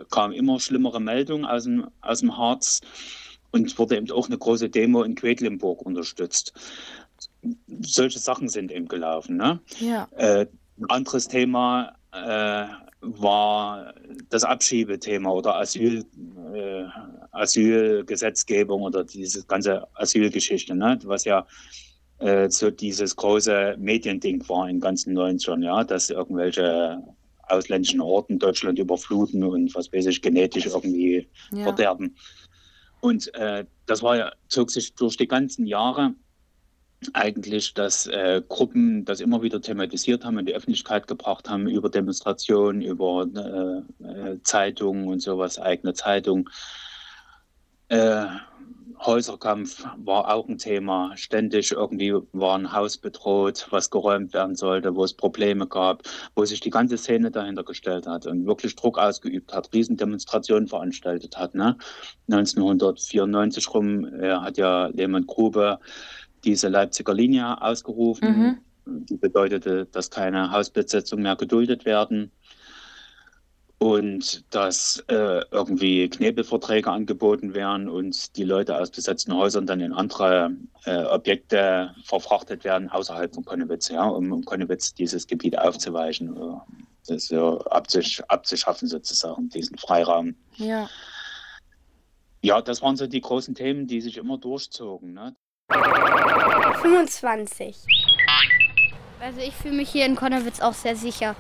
[0.10, 2.82] kam immer schlimmere Meldungen aus dem, aus dem Harz
[3.52, 6.54] und wurde eben auch eine große Demo in Quedlinburg unterstützt.
[7.82, 9.38] Solche Sachen sind eben gelaufen.
[9.38, 9.60] Ne?
[9.80, 10.08] Ja.
[10.12, 10.48] Äh,
[10.80, 12.66] ein anderes Thema äh,
[13.02, 13.94] war
[14.30, 16.06] das Abschiebethema oder Asyl,
[16.54, 16.84] äh,
[17.32, 21.00] Asylgesetzgebung oder diese ganze Asylgeschichte, ne?
[21.04, 21.46] was ja
[22.20, 27.02] äh, so dieses große Mediending war in ganzen 90ern, ja, dass irgendwelche
[27.48, 31.64] ausländischen Orten Deutschland überfluten und was weiß ich, genetisch irgendwie ja.
[31.64, 32.16] verderben.
[33.02, 36.14] Und äh, das war ja, zog sich durch die ganzen Jahre
[37.14, 41.90] eigentlich, dass äh, Gruppen das immer wieder thematisiert haben, in die Öffentlichkeit gebracht haben, über
[41.90, 46.50] Demonstrationen, über äh, äh Zeitungen und sowas, eigene Zeitungen.
[47.88, 48.26] Äh,
[49.06, 51.16] Häuserkampf war auch ein Thema.
[51.16, 56.04] Ständig irgendwie war ein Haus bedroht, was geräumt werden sollte, wo es Probleme gab,
[56.36, 61.38] wo sich die ganze Szene dahinter gestellt hat und wirklich Druck ausgeübt hat, Riesendemonstrationen veranstaltet
[61.38, 61.56] hat.
[61.56, 61.78] Ne?
[62.30, 65.80] 1994 rum äh, hat ja Lehmann Grube
[66.44, 68.60] diese Leipziger Linie ausgerufen.
[68.86, 69.06] Mhm.
[69.06, 72.32] Die bedeutete, dass keine Hausbesetzungen mehr geduldet werden
[73.80, 79.94] und dass äh, irgendwie Knebelverträge angeboten werden und die Leute aus besetzten Häusern dann in
[79.94, 80.52] andere
[80.84, 86.38] äh, Objekte verfrachtet werden außerhalb von Konnewitz, ja, um, um Konnewitz dieses Gebiet aufzuweichen,
[87.08, 90.36] das so abzusch abzuschaffen sozusagen, diesen Freiraum.
[90.58, 90.90] Ja.
[92.42, 95.14] Ja, das waren so die großen Themen, die sich immer durchzogen.
[95.14, 95.36] Ne?
[96.82, 97.76] 25.
[99.22, 101.36] Also ich fühle mich hier in Konnewitz auch sehr sicher.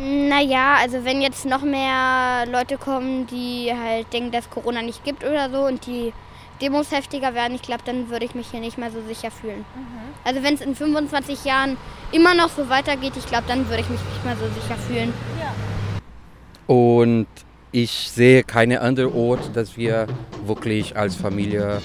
[0.00, 5.24] Naja, also wenn jetzt noch mehr Leute kommen, die halt denken, dass Corona nicht gibt
[5.24, 6.12] oder so und die
[6.60, 9.64] Demos heftiger werden, ich glaube, dann würde ich mich hier nicht mehr so sicher fühlen.
[9.74, 10.14] Mhm.
[10.24, 11.76] Also wenn es in 25 Jahren
[12.12, 15.14] immer noch so weitergeht, ich glaube, dann würde ich mich nicht mehr so sicher fühlen.
[15.40, 15.54] Ja.
[16.74, 17.28] Und
[17.72, 20.06] ich sehe keinen anderen Ort, dass wir
[20.44, 21.80] wirklich als Familie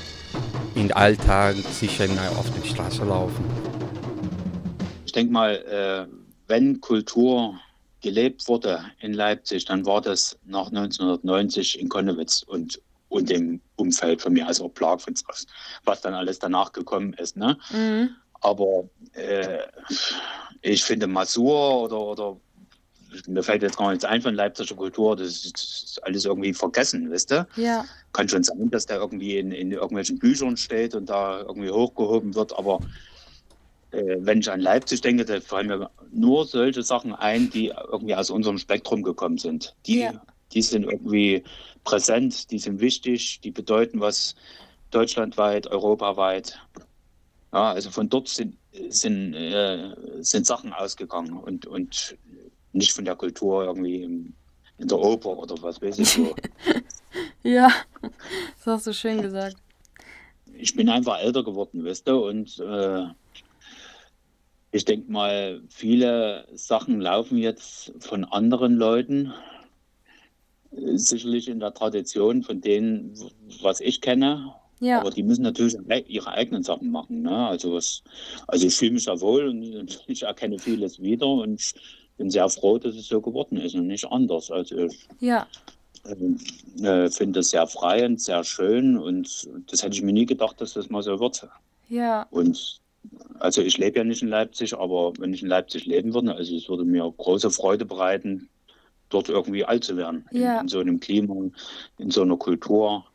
[0.76, 2.06] in Alltag sicher
[2.38, 3.46] auf der Straße laufen.
[5.06, 6.14] Ich denke mal, äh,
[6.48, 7.60] wenn Kultur
[8.02, 14.22] gelebt wurde in Leipzig, dann war das nach 1990 in Konnewitz und, und dem Umfeld
[14.22, 15.46] von mir, also Plagwitz, was,
[15.86, 17.38] was dann alles danach gekommen ist.
[17.38, 17.58] Ne?
[17.72, 18.10] Mhm.
[18.42, 19.60] Aber äh,
[20.62, 22.38] ich finde Masur oder, oder
[23.28, 27.32] mir fällt jetzt gar nichts ein von Leipziger Kultur, das ist, alles irgendwie vergessen, wisst
[27.32, 27.48] ihr?
[27.56, 27.86] Ja.
[28.12, 32.36] Kann schon sein, dass der irgendwie in, in irgendwelchen Büchern steht und da irgendwie hochgehoben
[32.36, 32.80] wird, aber
[33.92, 38.16] äh, wenn ich an Leipzig denke, da fallen mir nur solche Sachen ein, die irgendwie
[38.16, 39.76] aus unserem Spektrum gekommen sind.
[39.86, 40.22] Die, ja.
[40.52, 41.44] die sind irgendwie
[41.84, 44.36] präsent, die sind wichtig, die bedeuten was
[44.92, 46.60] deutschlandweit, europaweit.
[47.52, 48.58] Ja, also von dort sind,
[48.90, 52.18] sind, äh, sind Sachen ausgegangen und, und
[52.74, 54.34] nicht von der Kultur irgendwie im,
[54.78, 56.36] in der Oper oder was weiß ich so.
[57.44, 59.58] ja, das hast du schön gesagt.
[60.56, 63.06] Ich bin einfach älter geworden, weißt du, und äh,
[64.72, 69.34] ich denke mal, viele Sachen laufen jetzt von anderen Leuten,
[70.96, 73.14] sicherlich in der Tradition von denen,
[73.62, 74.56] was ich kenne.
[74.80, 75.00] Ja.
[75.00, 77.22] Aber die müssen natürlich ihre eigenen Sachen machen.
[77.22, 77.48] Ne?
[77.48, 78.04] Also, was,
[78.48, 81.74] also ich fühle mich da wohl und ich erkenne vieles wieder und
[82.18, 84.52] bin sehr froh, dass es so geworden ist und nicht anders.
[84.52, 85.48] Also ich ja.
[86.06, 90.60] äh, finde es sehr frei und sehr schön und das hätte ich mir nie gedacht,
[90.62, 91.48] dass das mal so wird.
[91.90, 92.28] Ja.
[92.32, 92.80] Und
[93.40, 96.56] also ich lebe ja nicht in Leipzig, aber wenn ich in Leipzig leben würde, also
[96.56, 98.50] es würde mir große Freude bereiten,
[99.10, 100.26] dort irgendwie alt zu werden.
[100.32, 100.56] Ja.
[100.56, 101.36] In, in, so einem Klima,
[101.98, 103.06] in so einer Kultur,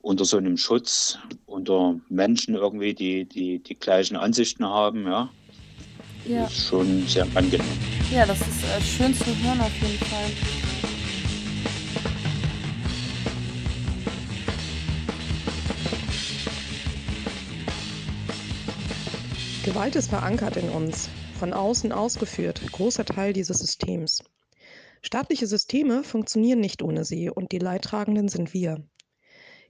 [0.00, 5.30] unter so einem Schutz, unter Menschen irgendwie, die die, die gleichen Ansichten haben, ja.
[6.26, 6.42] ja.
[6.42, 8.01] Das ist schon sehr angenehm.
[8.14, 10.28] Ja, das ist äh, schön zu hören auf jeden Fall.
[19.64, 24.22] Gewalt ist verankert in uns, von außen ausgeführt, großer Teil dieses Systems.
[25.00, 28.86] Staatliche Systeme funktionieren nicht ohne sie und die Leidtragenden sind wir.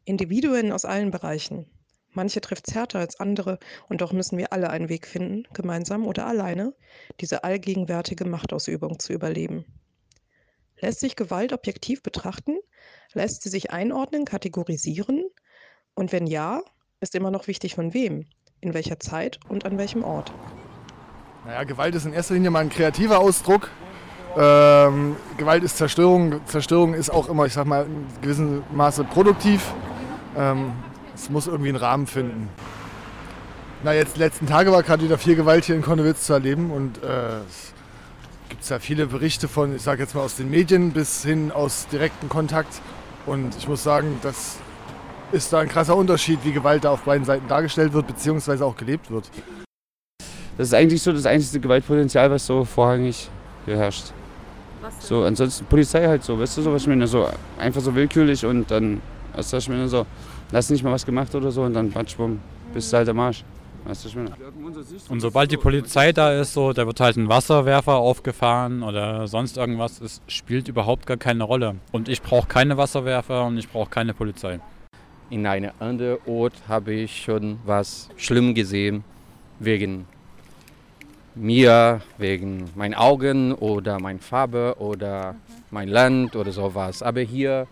[0.05, 1.72] Individuen aus allen Bereichen.
[2.13, 6.07] Manche trifft es härter als andere und doch müssen wir alle einen Weg finden, gemeinsam
[6.07, 6.75] oder alleine,
[7.21, 9.65] diese allgegenwärtige Machtausübung zu überleben.
[10.81, 12.59] Lässt sich Gewalt objektiv betrachten?
[13.13, 15.25] Lässt sie sich einordnen, kategorisieren?
[15.95, 16.63] Und wenn ja,
[17.01, 18.27] ist immer noch wichtig von wem?
[18.63, 20.33] in welcher Zeit und an welchem Ort.
[21.45, 23.69] Naja, Gewalt ist in erster Linie mal ein kreativer Ausdruck
[24.35, 26.41] Ähm, Gewalt ist Zerstörung.
[26.47, 29.75] Zerstörung ist auch immer, ich sag mal, in gewissem Maße produktiv.
[30.35, 30.73] Ähm,
[31.23, 32.49] es muss irgendwie einen Rahmen finden.
[33.85, 36.71] Na, jetzt die letzten Tage war gerade wieder viel Gewalt hier in Konnewitz zu erleben
[36.71, 37.73] und äh, es
[38.49, 41.87] gibt ja viele Berichte von, ich sage jetzt mal aus den Medien bis hin aus
[41.89, 42.81] direktem Kontakt.
[43.25, 44.57] Und ich muss sagen, das
[45.31, 48.77] ist da ein krasser Unterschied, wie Gewalt da auf beiden Seiten dargestellt wird, beziehungsweise auch
[48.77, 49.31] gelebt wird.
[50.59, 53.31] Das ist eigentlich so das einzige Gewaltpotenzial, was so vorrangig
[53.65, 54.07] hier herrscht.
[54.99, 58.45] So, ansonsten Polizei halt so, weißt du, so was ich meine, so einfach so willkürlich
[58.45, 59.01] und dann,
[59.37, 60.05] weißt du, ich meine, so,
[60.57, 62.41] hast nicht mal was gemacht oder so und dann batschbumm,
[62.75, 63.45] bist du halt am Arsch.
[63.85, 64.31] Weißt du, ich meine.
[65.09, 69.57] Und sobald die Polizei da ist, so, da wird halt ein Wasserwerfer aufgefahren oder sonst
[69.57, 71.77] irgendwas, es spielt überhaupt gar keine Rolle.
[71.91, 74.61] Und ich brauche keine Wasserwerfer und ich brauche keine Polizei.
[75.31, 79.03] In einem anderen Ort habe ich schon was schlimm gesehen,
[79.59, 80.07] wegen
[81.35, 85.35] mir, wegen meinen Augen oder meiner Farbe oder
[85.71, 87.03] mein Land oder sowas.
[87.03, 87.67] Aber hier,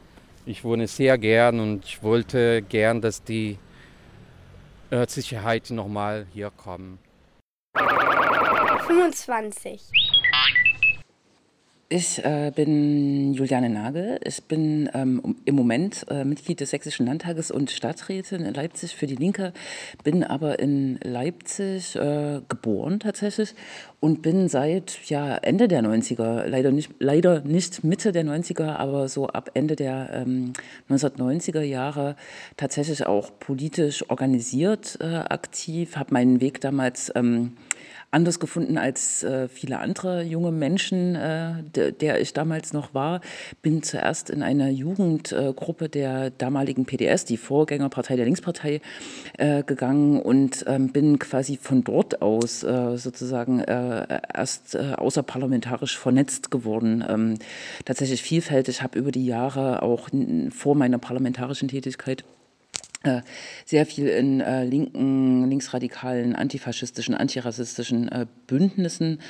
[0.46, 3.58] ich wohne sehr gern und ich wollte gern, dass die
[4.90, 6.98] äh, Sicherheit nochmal hier kommen.
[8.86, 9.82] 25.
[11.92, 14.20] Ich äh, bin Juliane Nagel.
[14.24, 19.08] Ich bin ähm, im Moment äh, Mitglied des Sächsischen Landtages und Stadträtin in Leipzig für
[19.08, 19.52] die Linke,
[20.04, 23.56] bin aber in Leipzig äh, geboren tatsächlich
[23.98, 29.08] und bin seit ja, Ende der 90er, leider nicht, leider nicht Mitte der 90er, aber
[29.08, 30.52] so ab Ende der ähm,
[30.90, 32.14] 1990er Jahre
[32.56, 37.56] tatsächlich auch politisch organisiert äh, aktiv, habe meinen Weg damals ähm,
[38.10, 43.20] anders gefunden als äh, viele andere junge Menschen, äh, de, der ich damals noch war.
[43.62, 48.80] Bin zuerst in einer Jugendgruppe der damaligen PDS, die Vorgängerpartei der Linkspartei,
[49.38, 56.50] äh, gegangen und ähm, bin quasi von dort aus äh, sozusagen äh, erst außerparlamentarisch vernetzt
[56.50, 57.04] geworden.
[57.08, 57.34] Ähm,
[57.84, 60.08] tatsächlich vielfältig, habe über die Jahre auch
[60.50, 62.24] vor meiner parlamentarischen Tätigkeit
[63.64, 69.20] sehr viel in äh, linken, linksradikalen, antifaschistischen, antirassistischen äh, Bündnissen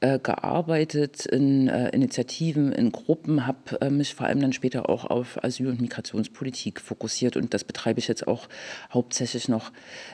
[0.00, 5.04] äh, gearbeitet, in äh, Initiativen, in Gruppen, habe äh, mich vor allem dann später auch
[5.04, 7.36] auf Asyl- und Migrationspolitik fokussiert.
[7.36, 8.48] Und das betreibe ich jetzt auch
[8.90, 9.72] hauptsächlich noch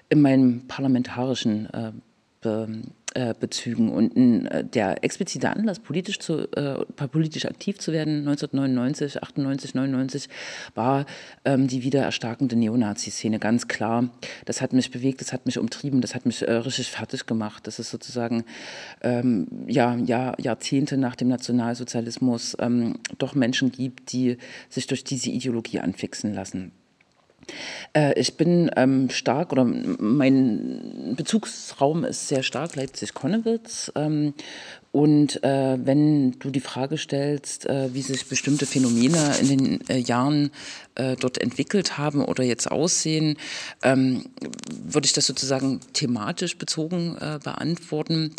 [0.09, 1.68] in meinem parlamentarischen
[2.40, 2.68] Be
[3.14, 3.90] äh, Bezügen.
[3.90, 10.29] Und äh, der explizite Anlass, politisch, zu, äh, politisch aktiv zu werden, 1999, 98, 99,
[10.74, 11.07] war
[11.44, 14.11] ähm, die wieder erstarkende Neonazi-Szene, ganz klar.
[14.44, 17.66] Das hat mich bewegt, das hat mich umtrieben, das hat mich äh, richtig fertig gemacht.
[17.66, 18.44] Das ist sozusagen
[19.03, 25.31] ähm, ja, ja, Jahrzehnte nach dem Nationalsozialismus ähm, doch Menschen gibt, die sich durch diese
[25.31, 26.72] Ideologie anfixen lassen.
[27.94, 33.92] Äh, ich bin ähm, stark oder mein Bezugsraum ist sehr stark Leipzig-Konnewitz.
[33.94, 34.35] Ähm,
[34.94, 39.98] und äh, wenn du die Frage stellst, äh, wie sich bestimmte Phänomene in den äh,
[39.98, 40.52] Jahren
[40.94, 43.37] äh, dort entwickelt haben oder jetzt aussehen,
[43.83, 44.26] ähm,
[44.70, 48.37] würde ich das sozusagen thematisch bezogen äh, beantworten.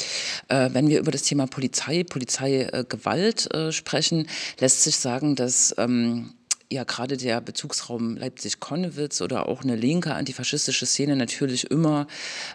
[0.47, 4.27] Wenn wir über das Thema Polizei, Polizeigewalt sprechen,
[4.59, 6.31] lässt sich sagen, dass ähm,
[6.71, 12.07] ja gerade der Bezugsraum Leipzig-Konnewitz oder auch eine linke antifaschistische Szene natürlich immer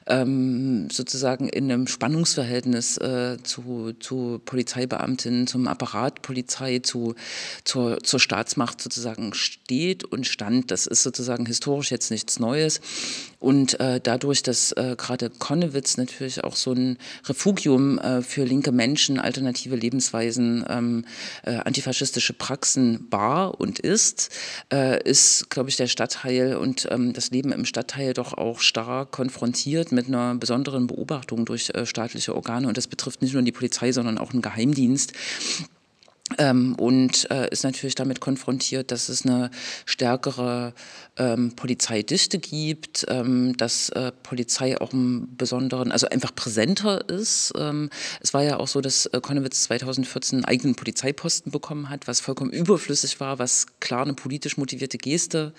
[0.07, 7.15] ähm, sozusagen in einem Spannungsverhältnis äh, zu, zu Polizeibeamtinnen, zum Apparat Polizei, zu,
[7.65, 10.71] zur, zur Staatsmacht sozusagen steht und stand.
[10.71, 12.81] Das ist sozusagen historisch jetzt nichts Neues.
[13.41, 18.71] Und äh, dadurch, dass äh, gerade Konnewitz natürlich auch so ein Refugium äh, für linke
[18.71, 21.05] Menschen, alternative Lebensweisen, ähm,
[21.43, 24.31] äh, antifaschistische Praxen war und ist,
[24.73, 29.11] äh, ist, glaube ich, der Stadtteil und ähm, das Leben im Stadtteil doch auch stark
[29.11, 32.69] konfrontiert mit einer besonderen Beobachtung durch äh, staatliche Organe.
[32.69, 35.15] Und das betrifft nicht nur die Polizei, sondern auch einen Geheimdienst.
[36.39, 39.51] Ähm, und äh, ist natürlich damit konfrontiert, dass es eine
[39.85, 40.75] stärkere
[41.17, 47.53] ähm, Polizeidichte gibt, ähm, dass äh, Polizei auch einen besonderen, also einfach präsenter ist.
[47.57, 47.91] Ähm,
[48.21, 52.21] es war ja auch so, dass äh, Konnewitz 2014 einen eigenen Polizeiposten bekommen hat, was
[52.21, 55.53] vollkommen überflüssig war, was klar eine politisch motivierte Geste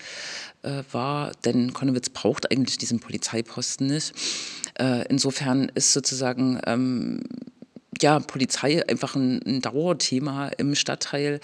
[0.63, 4.13] äh, war, denn Konnewitz braucht eigentlich diesen Polizeiposten nicht.
[4.79, 7.23] Äh, insofern ist sozusagen ähm,
[7.99, 11.39] ja, Polizei einfach ein, ein Dauerthema im Stadtteil.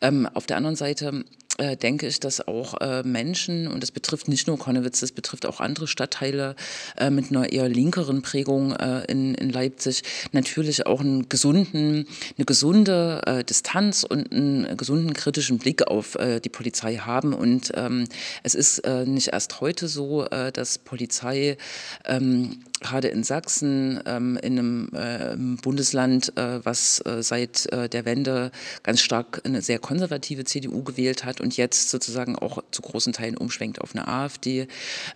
[0.00, 1.24] Ähm, auf der anderen Seite
[1.58, 5.44] äh, denke ich, dass auch äh, Menschen, und das betrifft nicht nur Konnewitz, das betrifft
[5.46, 6.56] auch andere Stadtteile
[6.96, 10.02] äh, mit einer eher linkeren Prägung äh, in, in Leipzig,
[10.32, 12.06] natürlich auch einen gesunden,
[12.36, 17.32] eine gesunde äh, Distanz und einen gesunden kritischen Blick auf die Polizei haben.
[17.32, 18.06] Und ähm,
[18.42, 21.56] es ist nicht erst heute so, dass Polizei
[22.04, 28.50] ähm, gerade in Sachsen, ähm, in einem äh, Bundesland, äh, was äh, seit der Wende
[28.82, 33.36] ganz stark eine sehr konservative CDU gewählt hat und jetzt sozusagen auch zu großen Teilen
[33.36, 34.68] umschwenkt auf eine AfD,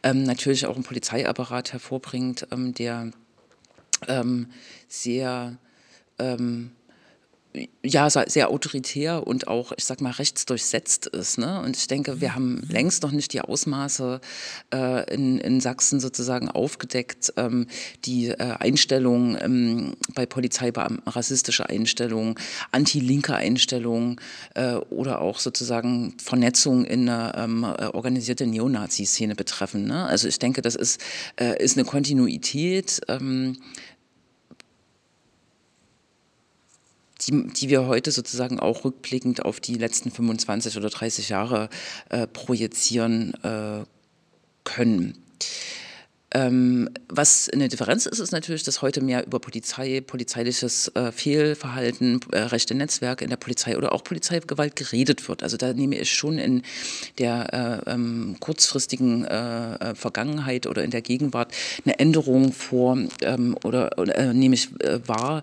[0.02, 3.10] ähm, natürlich auch einen Polizeiapparat hervorbringt, ähm, der
[4.08, 4.48] ähm,
[4.88, 5.56] sehr
[6.18, 6.72] ähm,
[7.82, 11.38] ja, sehr autoritär und auch, ich sag mal, rechtsdurchsetzt ist.
[11.38, 11.60] Ne?
[11.60, 14.20] Und ich denke, wir haben längst noch nicht die Ausmaße
[14.72, 17.66] äh, in, in Sachsen sozusagen aufgedeckt, ähm,
[18.04, 22.36] die äh, Einstellung ähm, bei Polizeibeamten, rassistische Einstellungen,
[22.70, 24.20] anti-linke Einstellungen
[24.54, 29.84] äh, oder auch sozusagen Vernetzung in eine ähm, äh, organisierte Neonazi-Szene betreffen.
[29.84, 30.06] Ne?
[30.06, 31.00] Also ich denke, das ist,
[31.38, 33.58] äh, ist eine Kontinuität, ähm,
[37.26, 41.68] die, die wir heute sozusagen auch rückblickend auf die letzten 25 oder 30 Jahre
[42.08, 43.84] äh, projizieren äh,
[44.64, 45.18] können.
[46.34, 52.20] Ähm, was eine Differenz ist, ist natürlich, dass heute mehr über Polizei, polizeiliches äh, Fehlverhalten,
[52.32, 55.42] äh, rechte Netzwerke in der Polizei oder auch Polizeigewalt geredet wird.
[55.42, 56.62] Also da nehme ich schon in
[57.18, 61.52] der äh, ähm, kurzfristigen äh, äh, Vergangenheit oder in der Gegenwart
[61.84, 64.70] eine Änderung vor ähm, oder, oder äh, nehme ich
[65.06, 65.42] wahr,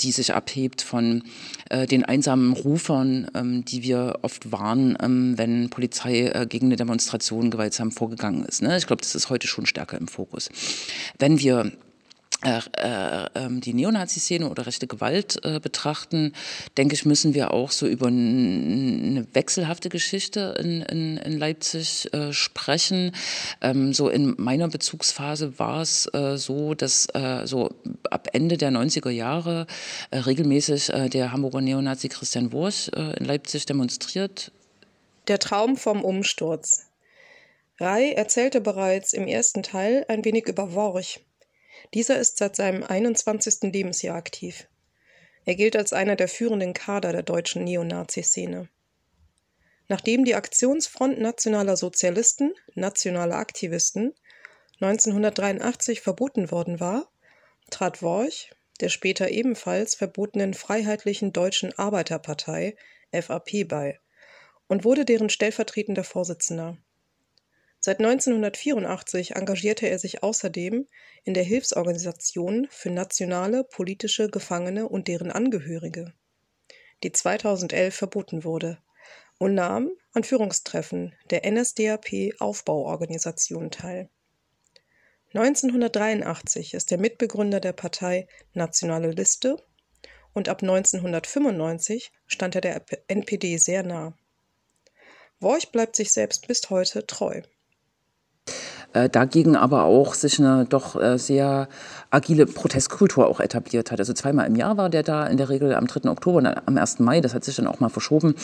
[0.00, 1.22] die sich abhebt von
[1.70, 7.90] den einsamen Rufern, ähm, die wir oft waren, ähm, wenn Polizei gegen eine Demonstration gewaltsam
[7.90, 8.62] vorgegangen ist.
[8.62, 8.76] Ne?
[8.76, 10.48] Ich glaube, das ist heute schon stärker im Fokus.
[11.18, 11.72] Wenn wir
[12.44, 16.32] äh, äh, ähm, die Neonazi-Szene oder rechte Gewalt äh, betrachten,
[16.76, 23.12] denke ich, müssen wir auch so über eine wechselhafte Geschichte in, in, in Leipzig sprechen.
[23.60, 27.08] Ähm, so in meiner Bezugsphase war es so, dass
[27.44, 27.70] so
[28.10, 29.66] ab Ende der 90er Jahre
[30.12, 34.52] regelmäßig der Hamburger Neonazi Christian Wurch in Leipzig demonstriert.
[35.28, 36.91] Der Traum vom Umsturz.
[37.82, 41.18] Rai erzählte bereits im ersten Teil ein wenig über Worch.
[41.94, 43.72] Dieser ist seit seinem 21.
[43.72, 44.68] Lebensjahr aktiv.
[45.46, 48.68] Er gilt als einer der führenden Kader der deutschen Neonazi-Szene.
[49.88, 54.14] Nachdem die Aktionsfront Nationaler Sozialisten, Nationale Aktivisten,
[54.80, 57.10] 1983 verboten worden war,
[57.70, 62.76] trat Worch, der später ebenfalls verbotenen Freiheitlichen Deutschen Arbeiterpartei
[63.10, 63.98] FAP bei
[64.68, 66.78] und wurde deren stellvertretender Vorsitzender.
[67.84, 70.86] Seit 1984 engagierte er sich außerdem
[71.24, 76.14] in der Hilfsorganisation für nationale politische Gefangene und deren Angehörige,
[77.02, 78.78] die 2011 verboten wurde,
[79.38, 84.08] und nahm an Führungstreffen der NSDAP Aufbauorganisation teil.
[85.34, 89.56] 1983 ist er Mitbegründer der Partei Nationale Liste
[90.32, 94.16] und ab 1995 stand er der NPD sehr nah.
[95.40, 97.42] Worch bleibt sich selbst bis heute treu.
[98.94, 101.68] Äh, dagegen aber auch sich eine doch äh, sehr
[102.10, 103.98] agile Protestkultur auch etabliert hat.
[104.00, 106.10] Also zweimal im Jahr war der da, in der Regel am 3.
[106.10, 106.98] Oktober und am 1.
[106.98, 108.34] Mai, das hat sich dann auch mal verschoben.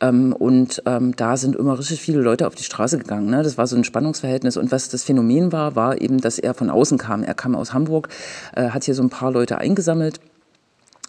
[0.00, 3.28] Ähm, und ähm, da sind immer richtig viele Leute auf die Straße gegangen.
[3.28, 3.42] Ne?
[3.42, 4.56] Das war so ein Spannungsverhältnis.
[4.56, 7.22] Und was das Phänomen war, war eben, dass er von außen kam.
[7.22, 8.08] Er kam aus Hamburg,
[8.56, 10.20] äh, hat hier so ein paar Leute eingesammelt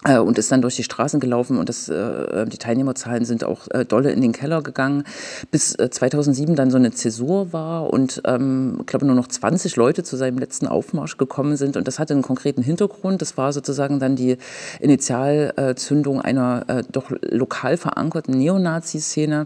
[0.03, 3.85] und ist dann durch die Straßen gelaufen und das, äh, die Teilnehmerzahlen sind auch äh,
[3.85, 5.03] dolle in den Keller gegangen,
[5.51, 9.75] bis äh, 2007 dann so eine Zäsur war und ähm, ich glaube nur noch 20
[9.75, 13.21] Leute zu seinem letzten Aufmarsch gekommen sind und das hatte einen konkreten Hintergrund.
[13.21, 14.37] Das war sozusagen dann die
[14.79, 19.45] Initialzündung einer äh, doch lokal verankerten Neonazi-Szene,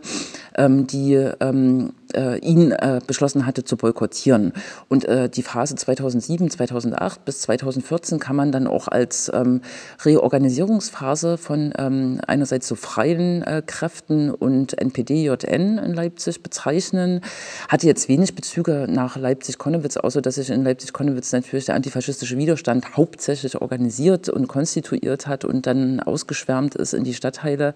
[0.56, 4.54] ähm, die ähm, äh, ihn äh, beschlossen hatte zu boykottieren.
[4.90, 9.62] Und äh, die Phase 2007, 2008 bis 2014 kann man dann auch als ähm,
[10.04, 17.22] Reorganisierungsphase von ähm, einerseits so freien äh, Kräften und NPD-JN in Leipzig bezeichnen.
[17.68, 22.98] Hatte jetzt wenig Bezüge nach Leipzig-Konnewitz, außer dass sich in Leipzig-Konnewitz natürlich der antifaschistische Widerstand
[22.98, 27.74] hauptsächlich organisiert und konstituiert hat und dann ausgeschwärmt ist in die Stadtteile,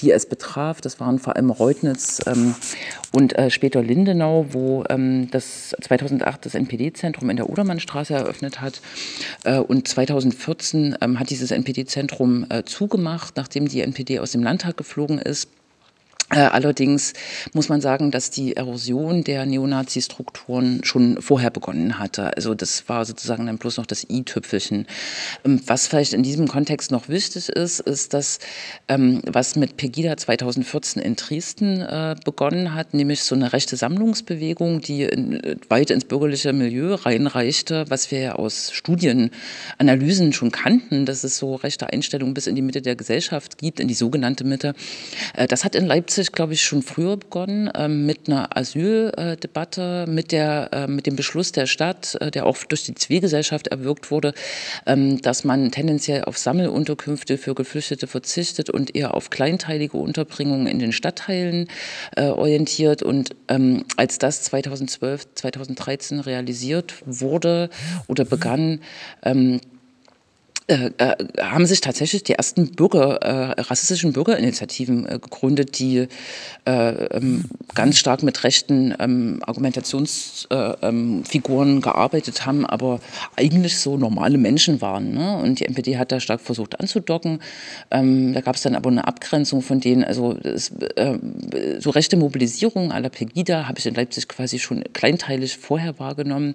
[0.00, 0.80] die es betraf.
[0.80, 2.54] Das waren vor allem Reutnitz ähm,
[3.12, 3.82] und äh, später Dr.
[3.82, 8.82] Lindenau, wo ähm, das 2008 das NPD-Zentrum in der Odermannstraße eröffnet hat.
[9.44, 14.76] Äh, und 2014 ähm, hat dieses NPD-Zentrum äh, zugemacht, nachdem die NPD aus dem Landtag
[14.76, 15.48] geflogen ist.
[16.32, 17.12] Äh, allerdings
[17.52, 22.34] muss man sagen, dass die Erosion der Neonazi-Strukturen schon vorher begonnen hatte.
[22.34, 24.86] Also das war sozusagen dann bloß noch das i-Tüpfelchen.
[25.44, 28.38] Ähm, was vielleicht in diesem Kontext noch wichtig ist, ist, dass
[28.88, 34.80] ähm, was mit Pegida 2014 in Dresden äh, begonnen hat, nämlich so eine rechte Sammlungsbewegung,
[34.80, 41.24] die äh, weit ins bürgerliche Milieu reinreichte, was wir ja aus Studienanalysen schon kannten, dass
[41.24, 44.74] es so rechte Einstellungen bis in die Mitte der Gesellschaft gibt, in die sogenannte Mitte.
[45.48, 50.32] Das hat in Leipzig sich, glaube ich, schon früher begonnen ähm, mit einer Asyldebatte, mit,
[50.32, 54.32] der, äh, mit dem Beschluss der Stadt, äh, der auch durch die Zivilgesellschaft erwirkt wurde,
[54.86, 60.78] ähm, dass man tendenziell auf Sammelunterkünfte für Geflüchtete verzichtet und eher auf kleinteilige Unterbringungen in
[60.78, 61.68] den Stadtteilen
[62.16, 63.02] äh, orientiert.
[63.02, 67.70] Und ähm, als das 2012, 2013 realisiert wurde
[68.06, 68.80] oder begann,
[69.24, 69.60] ähm,
[70.68, 76.06] äh, äh, haben sich tatsächlich die ersten Bürger, äh, rassistischen Bürgerinitiativen äh, gegründet, die
[76.66, 83.00] äh, ähm, ganz stark mit rechten ähm, Argumentationsfiguren äh, ähm, gearbeitet haben, aber
[83.36, 85.12] eigentlich so normale Menschen waren.
[85.12, 85.38] Ne?
[85.38, 87.42] Und die NPD hat da stark versucht anzudocken.
[87.90, 90.70] Ähm, da gab es dann aber eine Abgrenzung von denen, also es,
[91.80, 96.54] so rechte Mobilisierung à la Pegida habe ich in Leipzig quasi schon kleinteilig vorher wahrgenommen.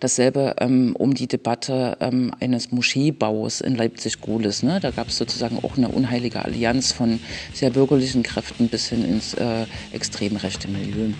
[0.00, 4.64] Dasselbe ähm, um die Debatte ähm, eines Moscheebaus Haus in Leipzig-Gohlis.
[4.64, 4.80] Ne?
[4.80, 7.20] Da gab es sozusagen auch eine unheilige Allianz von
[7.54, 11.12] sehr bürgerlichen Kräften bis hin ins äh, extrem rechte Milieu.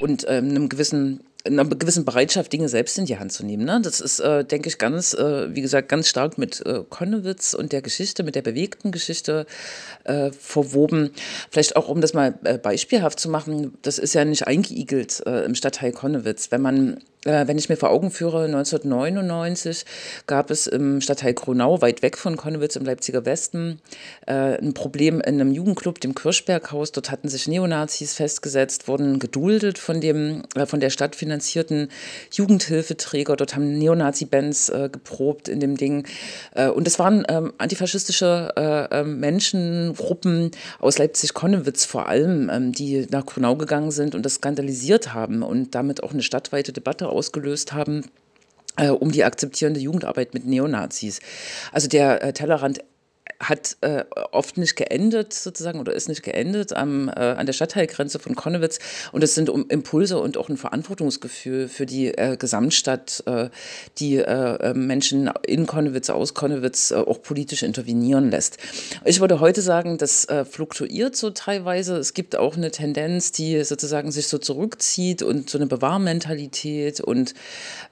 [0.00, 3.64] Und ähm, einem gewissen einer gewissen Bereitschaft, Dinge selbst in die Hand zu nehmen.
[3.64, 3.80] Ne?
[3.82, 7.72] Das ist, äh, denke ich, ganz, äh, wie gesagt, ganz stark mit äh, Konnewitz und
[7.72, 9.46] der Geschichte, mit der bewegten Geschichte
[10.04, 11.10] äh, verwoben.
[11.50, 15.44] Vielleicht auch, um das mal äh, beispielhaft zu machen, das ist ja nicht eingeigelt äh,
[15.44, 16.50] im Stadtteil Konnewitz.
[16.50, 19.84] Wenn man wenn ich mir vor Augen führe, 1999
[20.26, 23.80] gab es im Stadtteil Kronau, weit weg von Konnewitz im Leipziger Westen,
[24.26, 26.92] äh, ein Problem in einem Jugendclub, dem Kirschberghaus.
[26.92, 31.88] Dort hatten sich Neonazis festgesetzt, wurden geduldet von dem äh, von der Stadt finanzierten
[32.32, 33.36] Jugendhilfeträger.
[33.36, 36.06] Dort haben Neonazi-Bands geprobt in dem Ding.
[36.74, 43.56] und es waren ähm, antifaschistische ähm, Menschengruppen aus Leipzig-Konnewitz vor allem, ähm, die nach Kronau
[43.56, 48.04] gegangen sind und das skandalisiert haben und damit auch eine stadtweite Debatte ausgelöst haben
[48.76, 51.20] äh, um die akzeptierende Jugendarbeit mit Neonazis.
[51.72, 52.80] Also der äh, Tellerrand
[53.40, 58.18] hat äh, oft nicht geendet sozusagen oder ist nicht geendet am, äh, an der Stadtteilgrenze
[58.18, 58.78] von Konnewitz.
[59.12, 63.48] Und es sind um Impulse und auch ein Verantwortungsgefühl für die äh, Gesamtstadt, äh,
[63.98, 68.58] die äh, äh, Menschen in Konnewitz, aus Konnewitz auch politisch intervenieren lässt.
[69.06, 71.96] Ich würde heute sagen, das fluktuiert so teilweise.
[71.96, 77.34] Es gibt auch eine Tendenz, die sozusagen sich so zurückzieht und so eine Bewahrmentalität und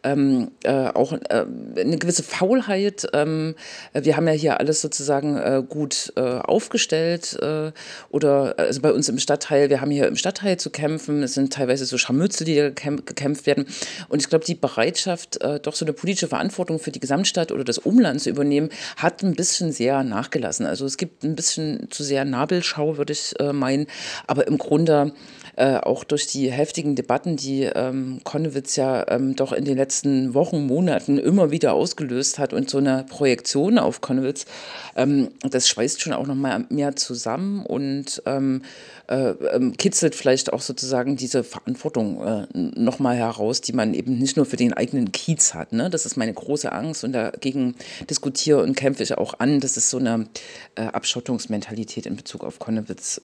[0.02, 3.06] ähm, auch eine gewisse Faulheit.
[3.12, 3.54] Ähm,
[3.92, 7.72] wir haben ja hier alles sozusagen äh, gut äh, aufgestellt äh,
[8.10, 11.52] oder also bei uns im Stadtteil, wir haben hier im Stadtteil zu kämpfen, es sind
[11.52, 13.66] teilweise so Scharmützel, die gekämpft werden.
[14.08, 17.64] Und ich glaube, die Bereitschaft, äh, doch so eine politische Verantwortung für die Gesamtstadt oder
[17.64, 20.66] das Umland zu übernehmen, hat ein bisschen sehr nachgelassen.
[20.66, 23.86] Also es gibt ein bisschen zu sehr Nabelschau, würde ich äh, meinen,
[24.26, 25.12] aber im Grunde
[25.58, 30.32] äh, auch durch die heftigen Debatten, die ähm, Konnewitz ja ähm, doch in den letzten
[30.32, 34.46] Wochen, Monaten immer wieder ausgelöst hat und so eine Projektion auf Konnewitz,
[34.94, 38.62] ähm, das schweißt schon auch noch mal mehr zusammen und ähm,
[39.08, 44.36] äh, ähm, kitzelt vielleicht auch sozusagen diese Verantwortung äh, noch heraus, die man eben nicht
[44.36, 45.72] nur für den eigenen Kiez hat.
[45.72, 45.90] Ne?
[45.90, 47.74] Das ist meine große Angst und dagegen
[48.08, 49.58] diskutiere und kämpfe ich auch an.
[49.58, 50.28] Das ist so eine
[50.76, 53.22] äh, Abschottungsmentalität in Bezug auf Konnewitz.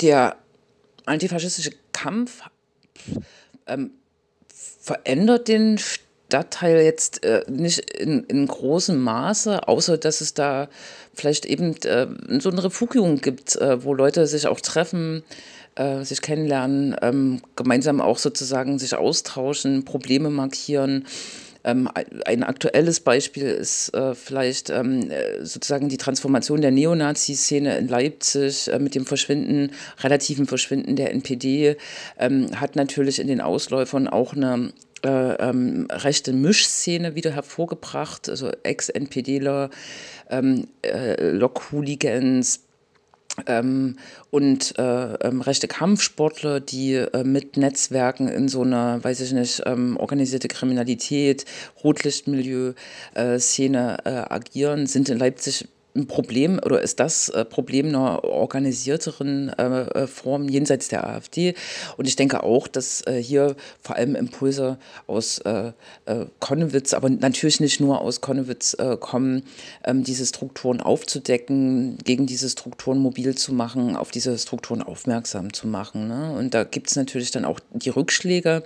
[0.00, 0.36] Der
[1.06, 2.42] antifaschistische Kampf
[3.66, 3.92] ähm,
[4.52, 10.68] verändert den Stadtteil jetzt äh, nicht in, in großem Maße, außer dass es da
[11.14, 12.06] vielleicht eben äh,
[12.40, 15.22] so eine Refugium gibt, äh, wo Leute sich auch treffen,
[15.76, 21.06] äh, sich kennenlernen, ähm, gemeinsam auch sozusagen sich austauschen, Probleme markieren.
[21.66, 21.90] Ähm,
[22.24, 25.10] ein aktuelles Beispiel ist äh, vielleicht ähm,
[25.42, 31.76] sozusagen die Transformation der Neonazi-Szene in Leipzig äh, mit dem Verschwinden, relativen Verschwinden der NPD,
[32.18, 34.72] ähm, hat natürlich in den Ausläufern auch eine
[35.04, 39.70] äh, ähm, rechte Mischszene wieder hervorgebracht, also Ex-NPDler,
[40.30, 42.65] ähm, äh, Lok-Hooligans,
[43.46, 43.98] ähm,
[44.30, 49.62] und äh, ähm, rechte Kampfsportler, die äh, mit Netzwerken in so einer, weiß ich nicht,
[49.66, 51.44] ähm, organisierte Kriminalität,
[51.84, 58.22] Rotlichtmilieu-Szene äh, äh, agieren, sind in Leipzig ein Problem oder ist das äh, Problem einer
[58.24, 61.54] organisierteren äh, äh, Form jenseits der AfD.
[61.96, 65.40] Und ich denke auch, dass hier vor allem Impulse aus
[66.40, 69.42] Konnewitz, aber natürlich nicht nur aus Konnewitz kommen,
[69.84, 75.66] ähm, diese Strukturen aufzudecken, gegen diese Strukturen mobil zu machen, auf diese Strukturen aufmerksam zu
[75.66, 76.08] machen.
[76.08, 76.32] Ne?
[76.36, 78.62] Und da gibt es natürlich dann auch die Rückschläge.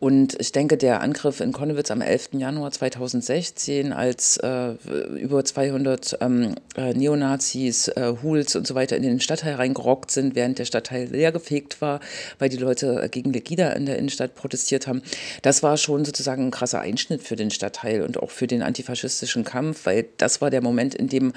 [0.00, 2.30] Und ich denke, der Angriff in Konnewitz am 11.
[2.34, 9.20] Januar 2016, als über 200 ähm, äh, Neonazis, äh, Hools und so weiter in den
[9.20, 12.00] Stadtteil reingerockt sind, während der Stadtteil leergefegt war,
[12.38, 15.02] weil die Leute gegen Legida in der Innenstadt protestiert haben.
[15.42, 19.44] Das war schon sozusagen ein krasser Einschnitt für den Stadtteil und auch für den antifaschistischen
[19.44, 21.32] Kampf, weil das war der Moment, in dem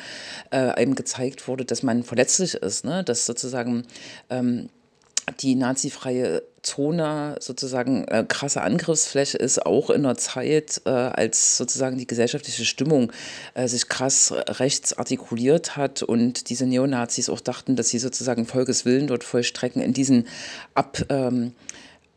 [0.51, 3.03] äh, einem gezeigt wurde, dass man verletzlich ist, ne?
[3.03, 3.83] dass sozusagen
[4.29, 4.69] ähm,
[5.39, 11.97] die nazifreie Zone sozusagen äh, krasse Angriffsfläche ist, auch in der Zeit, äh, als sozusagen
[11.97, 13.11] die gesellschaftliche Stimmung
[13.53, 19.07] äh, sich krass rechts artikuliert hat und diese Neonazis auch dachten, dass sie sozusagen Volkeswillen
[19.07, 20.27] dort vollstrecken, in diesen
[20.73, 21.53] ab, ähm,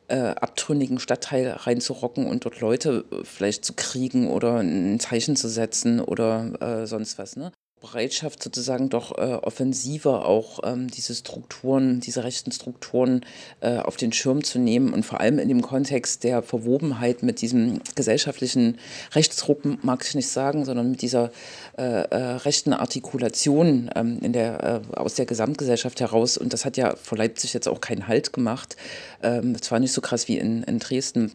[0.09, 5.49] äh, abtrünnigen Stadtteil reinzurocken und dort Leute äh, vielleicht zu kriegen oder ein Zeichen zu
[5.49, 7.37] setzen oder äh, sonst was.
[7.37, 7.53] Ne?
[7.81, 13.25] Bereitschaft sozusagen doch äh, offensiver auch ähm, diese Strukturen, diese rechten Strukturen
[13.61, 17.41] äh, auf den Schirm zu nehmen und vor allem in dem Kontext der Verwobenheit mit
[17.41, 18.79] diesem gesellschaftlichen
[19.15, 21.31] Rechtsruck, mag ich nicht sagen, sondern mit dieser
[21.79, 26.37] äh, äh rechten Artikulation ähm, in der, äh, aus der Gesamtgesellschaft heraus.
[26.37, 28.77] Und das hat ja vor Leipzig jetzt auch keinen Halt gemacht.
[29.23, 31.33] Ähm, zwar nicht so krass wie in, in Dresden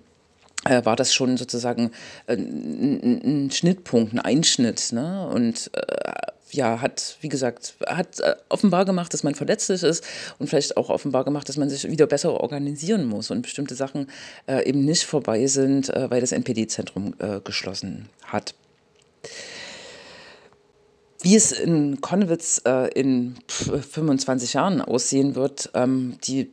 [0.66, 1.92] äh, war das schon sozusagen
[2.28, 4.92] ein, Schnittpunkt, ein Einschnitt.
[4.92, 5.28] Ne?
[5.28, 5.72] Und
[6.56, 10.04] ja, hat, wie gesagt, hat äh, offenbar gemacht, dass man verletzlich ist
[10.40, 14.08] und vielleicht auch offenbar gemacht, dass man sich wieder besser organisieren muss und bestimmte Sachen
[14.48, 18.56] äh, eben nicht vorbei sind, äh, weil das NPD-Zentrum äh, geschlossen hat.
[21.22, 26.52] Wie es in Konnewitz äh, in 25 Jahren aussehen wird, ähm, die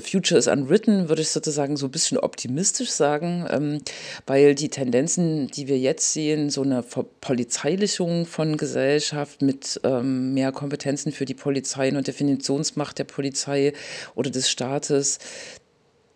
[0.00, 3.80] Future is Unwritten, würde ich sozusagen so ein bisschen optimistisch sagen, ähm,
[4.26, 10.52] weil die Tendenzen, die wir jetzt sehen, so eine Verpolizeilichung von Gesellschaft mit ähm, mehr
[10.52, 13.72] Kompetenzen für die Polizei und Definitionsmacht der Polizei
[14.14, 15.18] oder des Staates,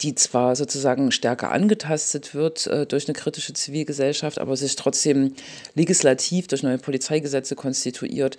[0.04, 5.34] die zwar sozusagen stärker angetastet wird äh, durch eine kritische Zivilgesellschaft, aber sich trotzdem
[5.74, 8.36] legislativ durch neue Polizeigesetze konstituiert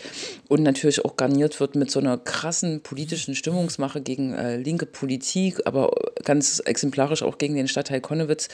[0.47, 5.61] und natürlich auch garniert wird mit so einer krassen politischen Stimmungsmache gegen äh, linke Politik,
[5.66, 5.91] aber
[6.24, 8.47] ganz exemplarisch auch gegen den Stadtteil Konnewitz.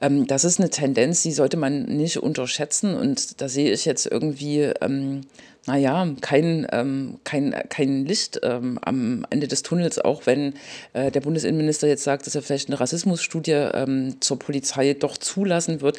[0.00, 4.06] Ähm, das ist eine Tendenz, die sollte man nicht unterschätzen und da sehe ich jetzt
[4.06, 5.22] irgendwie ähm,
[5.70, 10.54] naja, kein, ähm, kein, kein Licht ähm, am Ende des Tunnels, auch wenn
[10.94, 15.80] äh, der Bundesinnenminister jetzt sagt, dass er vielleicht eine Rassismusstudie ähm, zur Polizei doch zulassen
[15.80, 15.98] wird,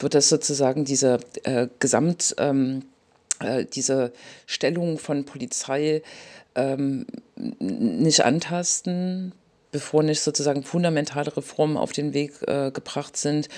[0.00, 2.82] wird das sozusagen diese äh, Gesamt, ähm,
[3.38, 4.12] äh, diese
[4.46, 6.02] Stellung von Polizei
[6.56, 7.06] ähm,
[7.36, 9.34] nicht antasten,
[9.70, 13.48] bevor nicht sozusagen fundamentale Reformen auf den Weg äh, gebracht sind.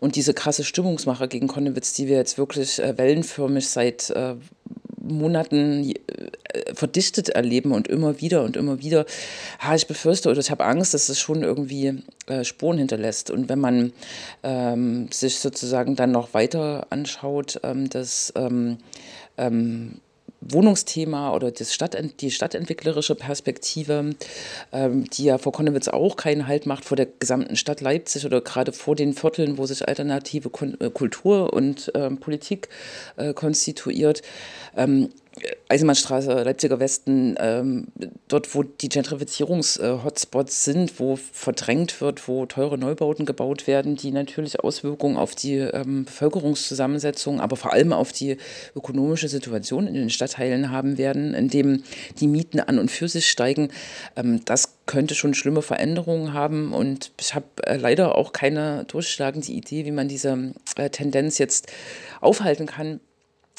[0.00, 4.36] Und diese krasse Stimmungsmache gegen Konnewitz, die wir jetzt wirklich äh, wellenförmig seit äh,
[5.00, 9.06] Monaten äh, verdichtet erleben und immer wieder und immer wieder,
[9.58, 13.30] ha, ich befürchte oder ich habe Angst, dass es schon irgendwie äh, Spuren hinterlässt.
[13.30, 13.92] Und wenn man
[14.42, 18.78] ähm, sich sozusagen dann noch weiter anschaut, ähm, dass ähm,
[19.36, 20.00] ähm
[20.40, 24.10] Wohnungsthema oder das Stadt, die stadtentwicklerische Perspektive,
[24.72, 28.40] ähm, die ja vor Konnewitz auch keinen Halt macht vor der gesamten Stadt Leipzig oder
[28.40, 32.68] gerade vor den Vierteln, wo sich alternative äh, Kultur und ähm, Politik
[33.16, 34.22] äh, konstituiert.
[34.76, 35.10] Ähm,
[35.68, 37.86] Eisenbahnstraße, Leipziger Westen, ähm,
[38.26, 44.58] dort, wo die Gentrifizierungs-Hotspots sind, wo verdrängt wird, wo teure Neubauten gebaut werden, die natürlich
[44.58, 48.38] Auswirkungen auf die ähm, Bevölkerungszusammensetzung, aber vor allem auf die
[48.74, 51.84] ökonomische Situation in den Stadtteilen haben werden, indem
[52.18, 53.68] die Mieten an und für sich steigen.
[54.16, 59.52] Ähm, das könnte schon schlimme Veränderungen haben und ich habe äh, leider auch keine durchschlagende
[59.52, 61.68] Idee, wie man diese äh, Tendenz jetzt
[62.20, 62.98] aufhalten kann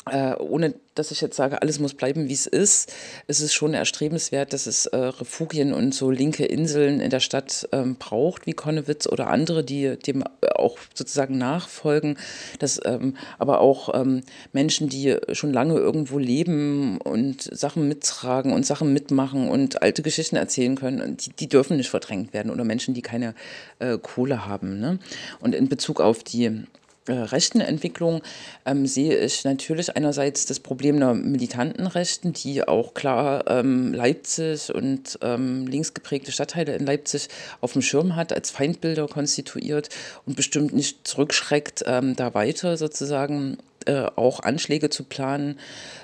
[0.09, 2.91] äh, ohne dass ich jetzt sage, alles muss bleiben, wie es ist,
[3.27, 7.69] ist es schon erstrebenswert, dass es äh, Refugien und so linke Inseln in der Stadt
[7.71, 10.23] ähm, braucht, wie Konnewitz oder andere, die dem
[10.55, 12.17] auch sozusagen nachfolgen,
[12.59, 18.65] dass ähm, aber auch ähm, Menschen, die schon lange irgendwo leben und Sachen mittragen und
[18.65, 22.93] Sachen mitmachen und alte Geschichten erzählen können, die, die dürfen nicht verdrängt werden oder Menschen,
[22.93, 23.33] die keine
[23.79, 24.79] äh, Kohle haben.
[24.79, 24.99] Ne?
[25.39, 26.63] Und in Bezug auf die
[27.07, 28.21] äh, rechten Entwicklung
[28.65, 34.73] ähm, sehe ich natürlich einerseits das Problem der militanten Rechten, die auch klar ähm, Leipzig
[34.73, 37.27] und ähm, linksgeprägte Stadtteile in Leipzig
[37.59, 39.89] auf dem Schirm hat, als Feindbilder konstituiert
[40.27, 45.57] und bestimmt nicht zurückschreckt, ähm, da weiter sozusagen äh, auch Anschläge zu planen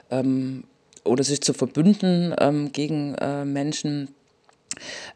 [0.10, 0.64] ähm,
[1.04, 4.10] oder sich zu verbünden ähm, gegen äh, Menschen.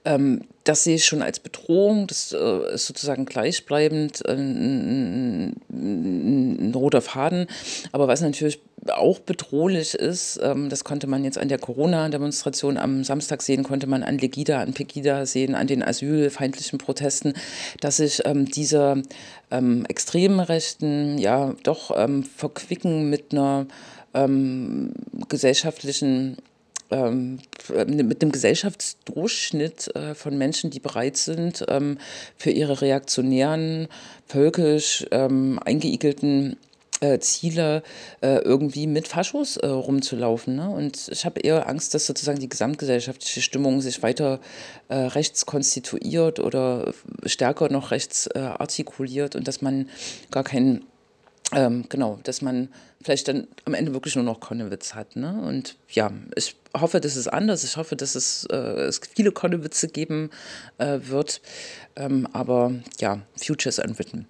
[0.06, 6.72] Ähm, das sehe ich schon als Bedrohung, das äh, ist sozusagen gleichbleibend äh, ein, ein,
[6.76, 7.48] roter Faden.
[7.92, 8.60] Aber was natürlich
[8.90, 13.88] auch bedrohlich ist, ähm, das konnte man jetzt an der Corona-Demonstration am Samstag sehen, konnte
[13.88, 17.34] man an Legida, an Pegida sehen, an den asylfeindlichen Protesten,
[17.80, 19.04] dass sich ähm, diese
[19.52, 23.68] ähm, extremen Rechten ja doch ähm, verquicken mit einer
[24.14, 24.94] ähm,
[25.30, 26.38] gesellschaftlichen
[26.92, 27.40] ähm,
[27.88, 31.98] mit dem Gesellschaftsdurchschnitt äh, von Menschen, die bereit sind, ähm,
[32.38, 33.88] für ihre reaktionären,
[34.28, 36.58] völkisch ähm, eingeigelten
[37.02, 37.84] äh, Ziele
[38.22, 40.56] äh, irgendwie mit Faschos äh, rumzulaufen.
[40.56, 40.70] Ne?
[40.70, 44.40] Und ich habe eher Angst, dass sozusagen die gesamtgesellschaftliche Stimmung sich weiter
[44.88, 46.94] äh, rechts konstituiert oder
[47.26, 49.90] stärker noch rechts äh, artikuliert und dass man
[50.30, 50.86] gar keinen
[51.54, 52.70] ähm, genau, dass man
[53.04, 55.16] vielleicht dann am Ende wirklich nur noch Konnewitz hat.
[55.16, 55.42] Ne?
[55.42, 57.64] Und ja, ich hoffe, dass es anders.
[57.64, 60.30] Ich hoffe, dass es, äh, es viele Konnewitze geben
[60.78, 61.42] äh, wird.
[61.96, 64.28] Ähm, aber ja, Future is unwritten.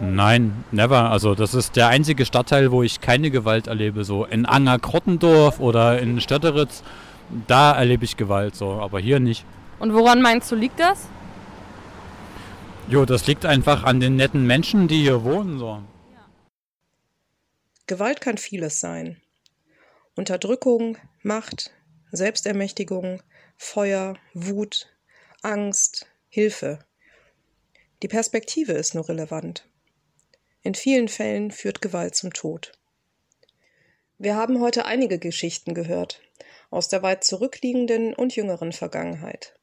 [0.00, 1.10] Nein, never.
[1.10, 4.04] Also das ist der einzige Stadtteil, wo ich keine Gewalt erlebe.
[4.04, 6.82] So in Anger-Krottendorf oder in Stötteritz,
[7.46, 9.44] da erlebe ich Gewalt so, aber hier nicht.
[9.78, 11.06] Und woran meinst du, liegt das?
[12.90, 15.60] Jo, das liegt einfach an den netten Menschen, die hier wohnen.
[15.60, 15.80] So.
[17.86, 19.22] Gewalt kann vieles sein.
[20.16, 21.70] Unterdrückung, Macht,
[22.10, 23.22] Selbstermächtigung,
[23.56, 24.88] Feuer, Wut,
[25.42, 26.80] Angst, Hilfe.
[28.02, 29.68] Die Perspektive ist nur relevant.
[30.62, 32.72] In vielen Fällen führt Gewalt zum Tod.
[34.18, 36.20] Wir haben heute einige Geschichten gehört,
[36.70, 39.54] aus der weit zurückliegenden und jüngeren Vergangenheit.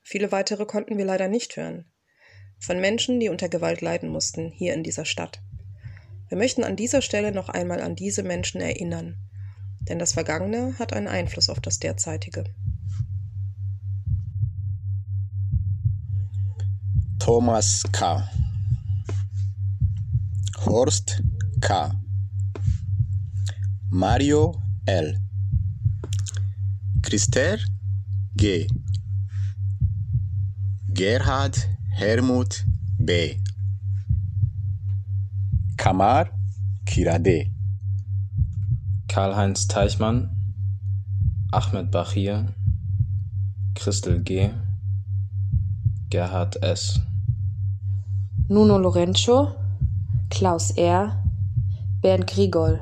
[0.00, 1.84] Viele weitere konnten wir leider nicht hören.
[2.60, 5.42] Von Menschen, die unter Gewalt leiden mussten, hier in dieser Stadt.
[6.28, 9.16] Wir möchten an dieser Stelle noch einmal an diese Menschen erinnern,
[9.80, 12.44] denn das Vergangene hat einen Einfluss auf das Derzeitige.
[17.18, 18.28] Thomas K.
[20.66, 21.22] Horst
[21.60, 21.92] K.
[23.88, 25.18] Mario L.
[27.02, 27.58] Christer
[28.36, 28.68] G.
[30.88, 31.68] Gerhard
[32.00, 32.64] Helmut
[32.98, 33.36] B.
[35.76, 36.30] Kamar
[36.86, 37.50] Kirade.
[39.06, 40.30] Karl-Heinz Teichmann,
[41.52, 42.54] Ahmed Bachir,
[43.74, 44.50] Christel G.,
[46.08, 47.00] Gerhard S.
[48.48, 49.54] Nuno Lorenzo,
[50.30, 51.22] Klaus R.,
[52.00, 52.80] Bernd Grigol.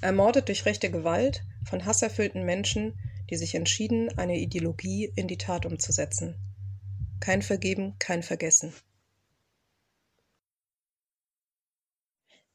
[0.00, 2.98] Ermordet durch rechte Gewalt von hasserfüllten Menschen,
[3.30, 6.36] die sich entschieden, eine Ideologie in die Tat umzusetzen.
[7.20, 8.72] Kein Vergeben, kein Vergessen.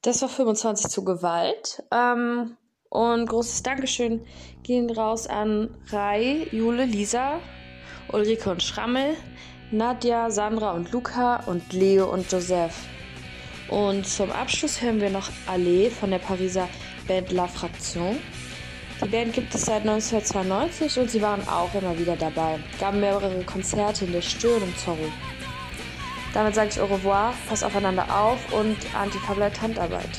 [0.02, 1.84] Das war 25 zu Gewalt.
[1.92, 2.58] Ähm,
[2.90, 4.26] und großes Dankeschön
[4.64, 7.40] gehen raus an Rai, Jule, Lisa,
[8.12, 9.16] Ulrike und Schrammel,
[9.72, 12.76] Nadja, Sandra und Luca und Leo und Joseph.
[13.70, 16.68] Und zum Abschluss hören wir noch Allee von der Pariser
[17.08, 18.18] Band La Fraction.
[19.04, 23.44] Die Band gibt es seit 1992 und sie waren auch immer wieder dabei, gaben mehrere
[23.44, 25.12] Konzerte in der Stör und Zorro.
[26.34, 30.10] Damit sage ich au revoir, pass aufeinander auf und Antifa bleibt Handarbeit.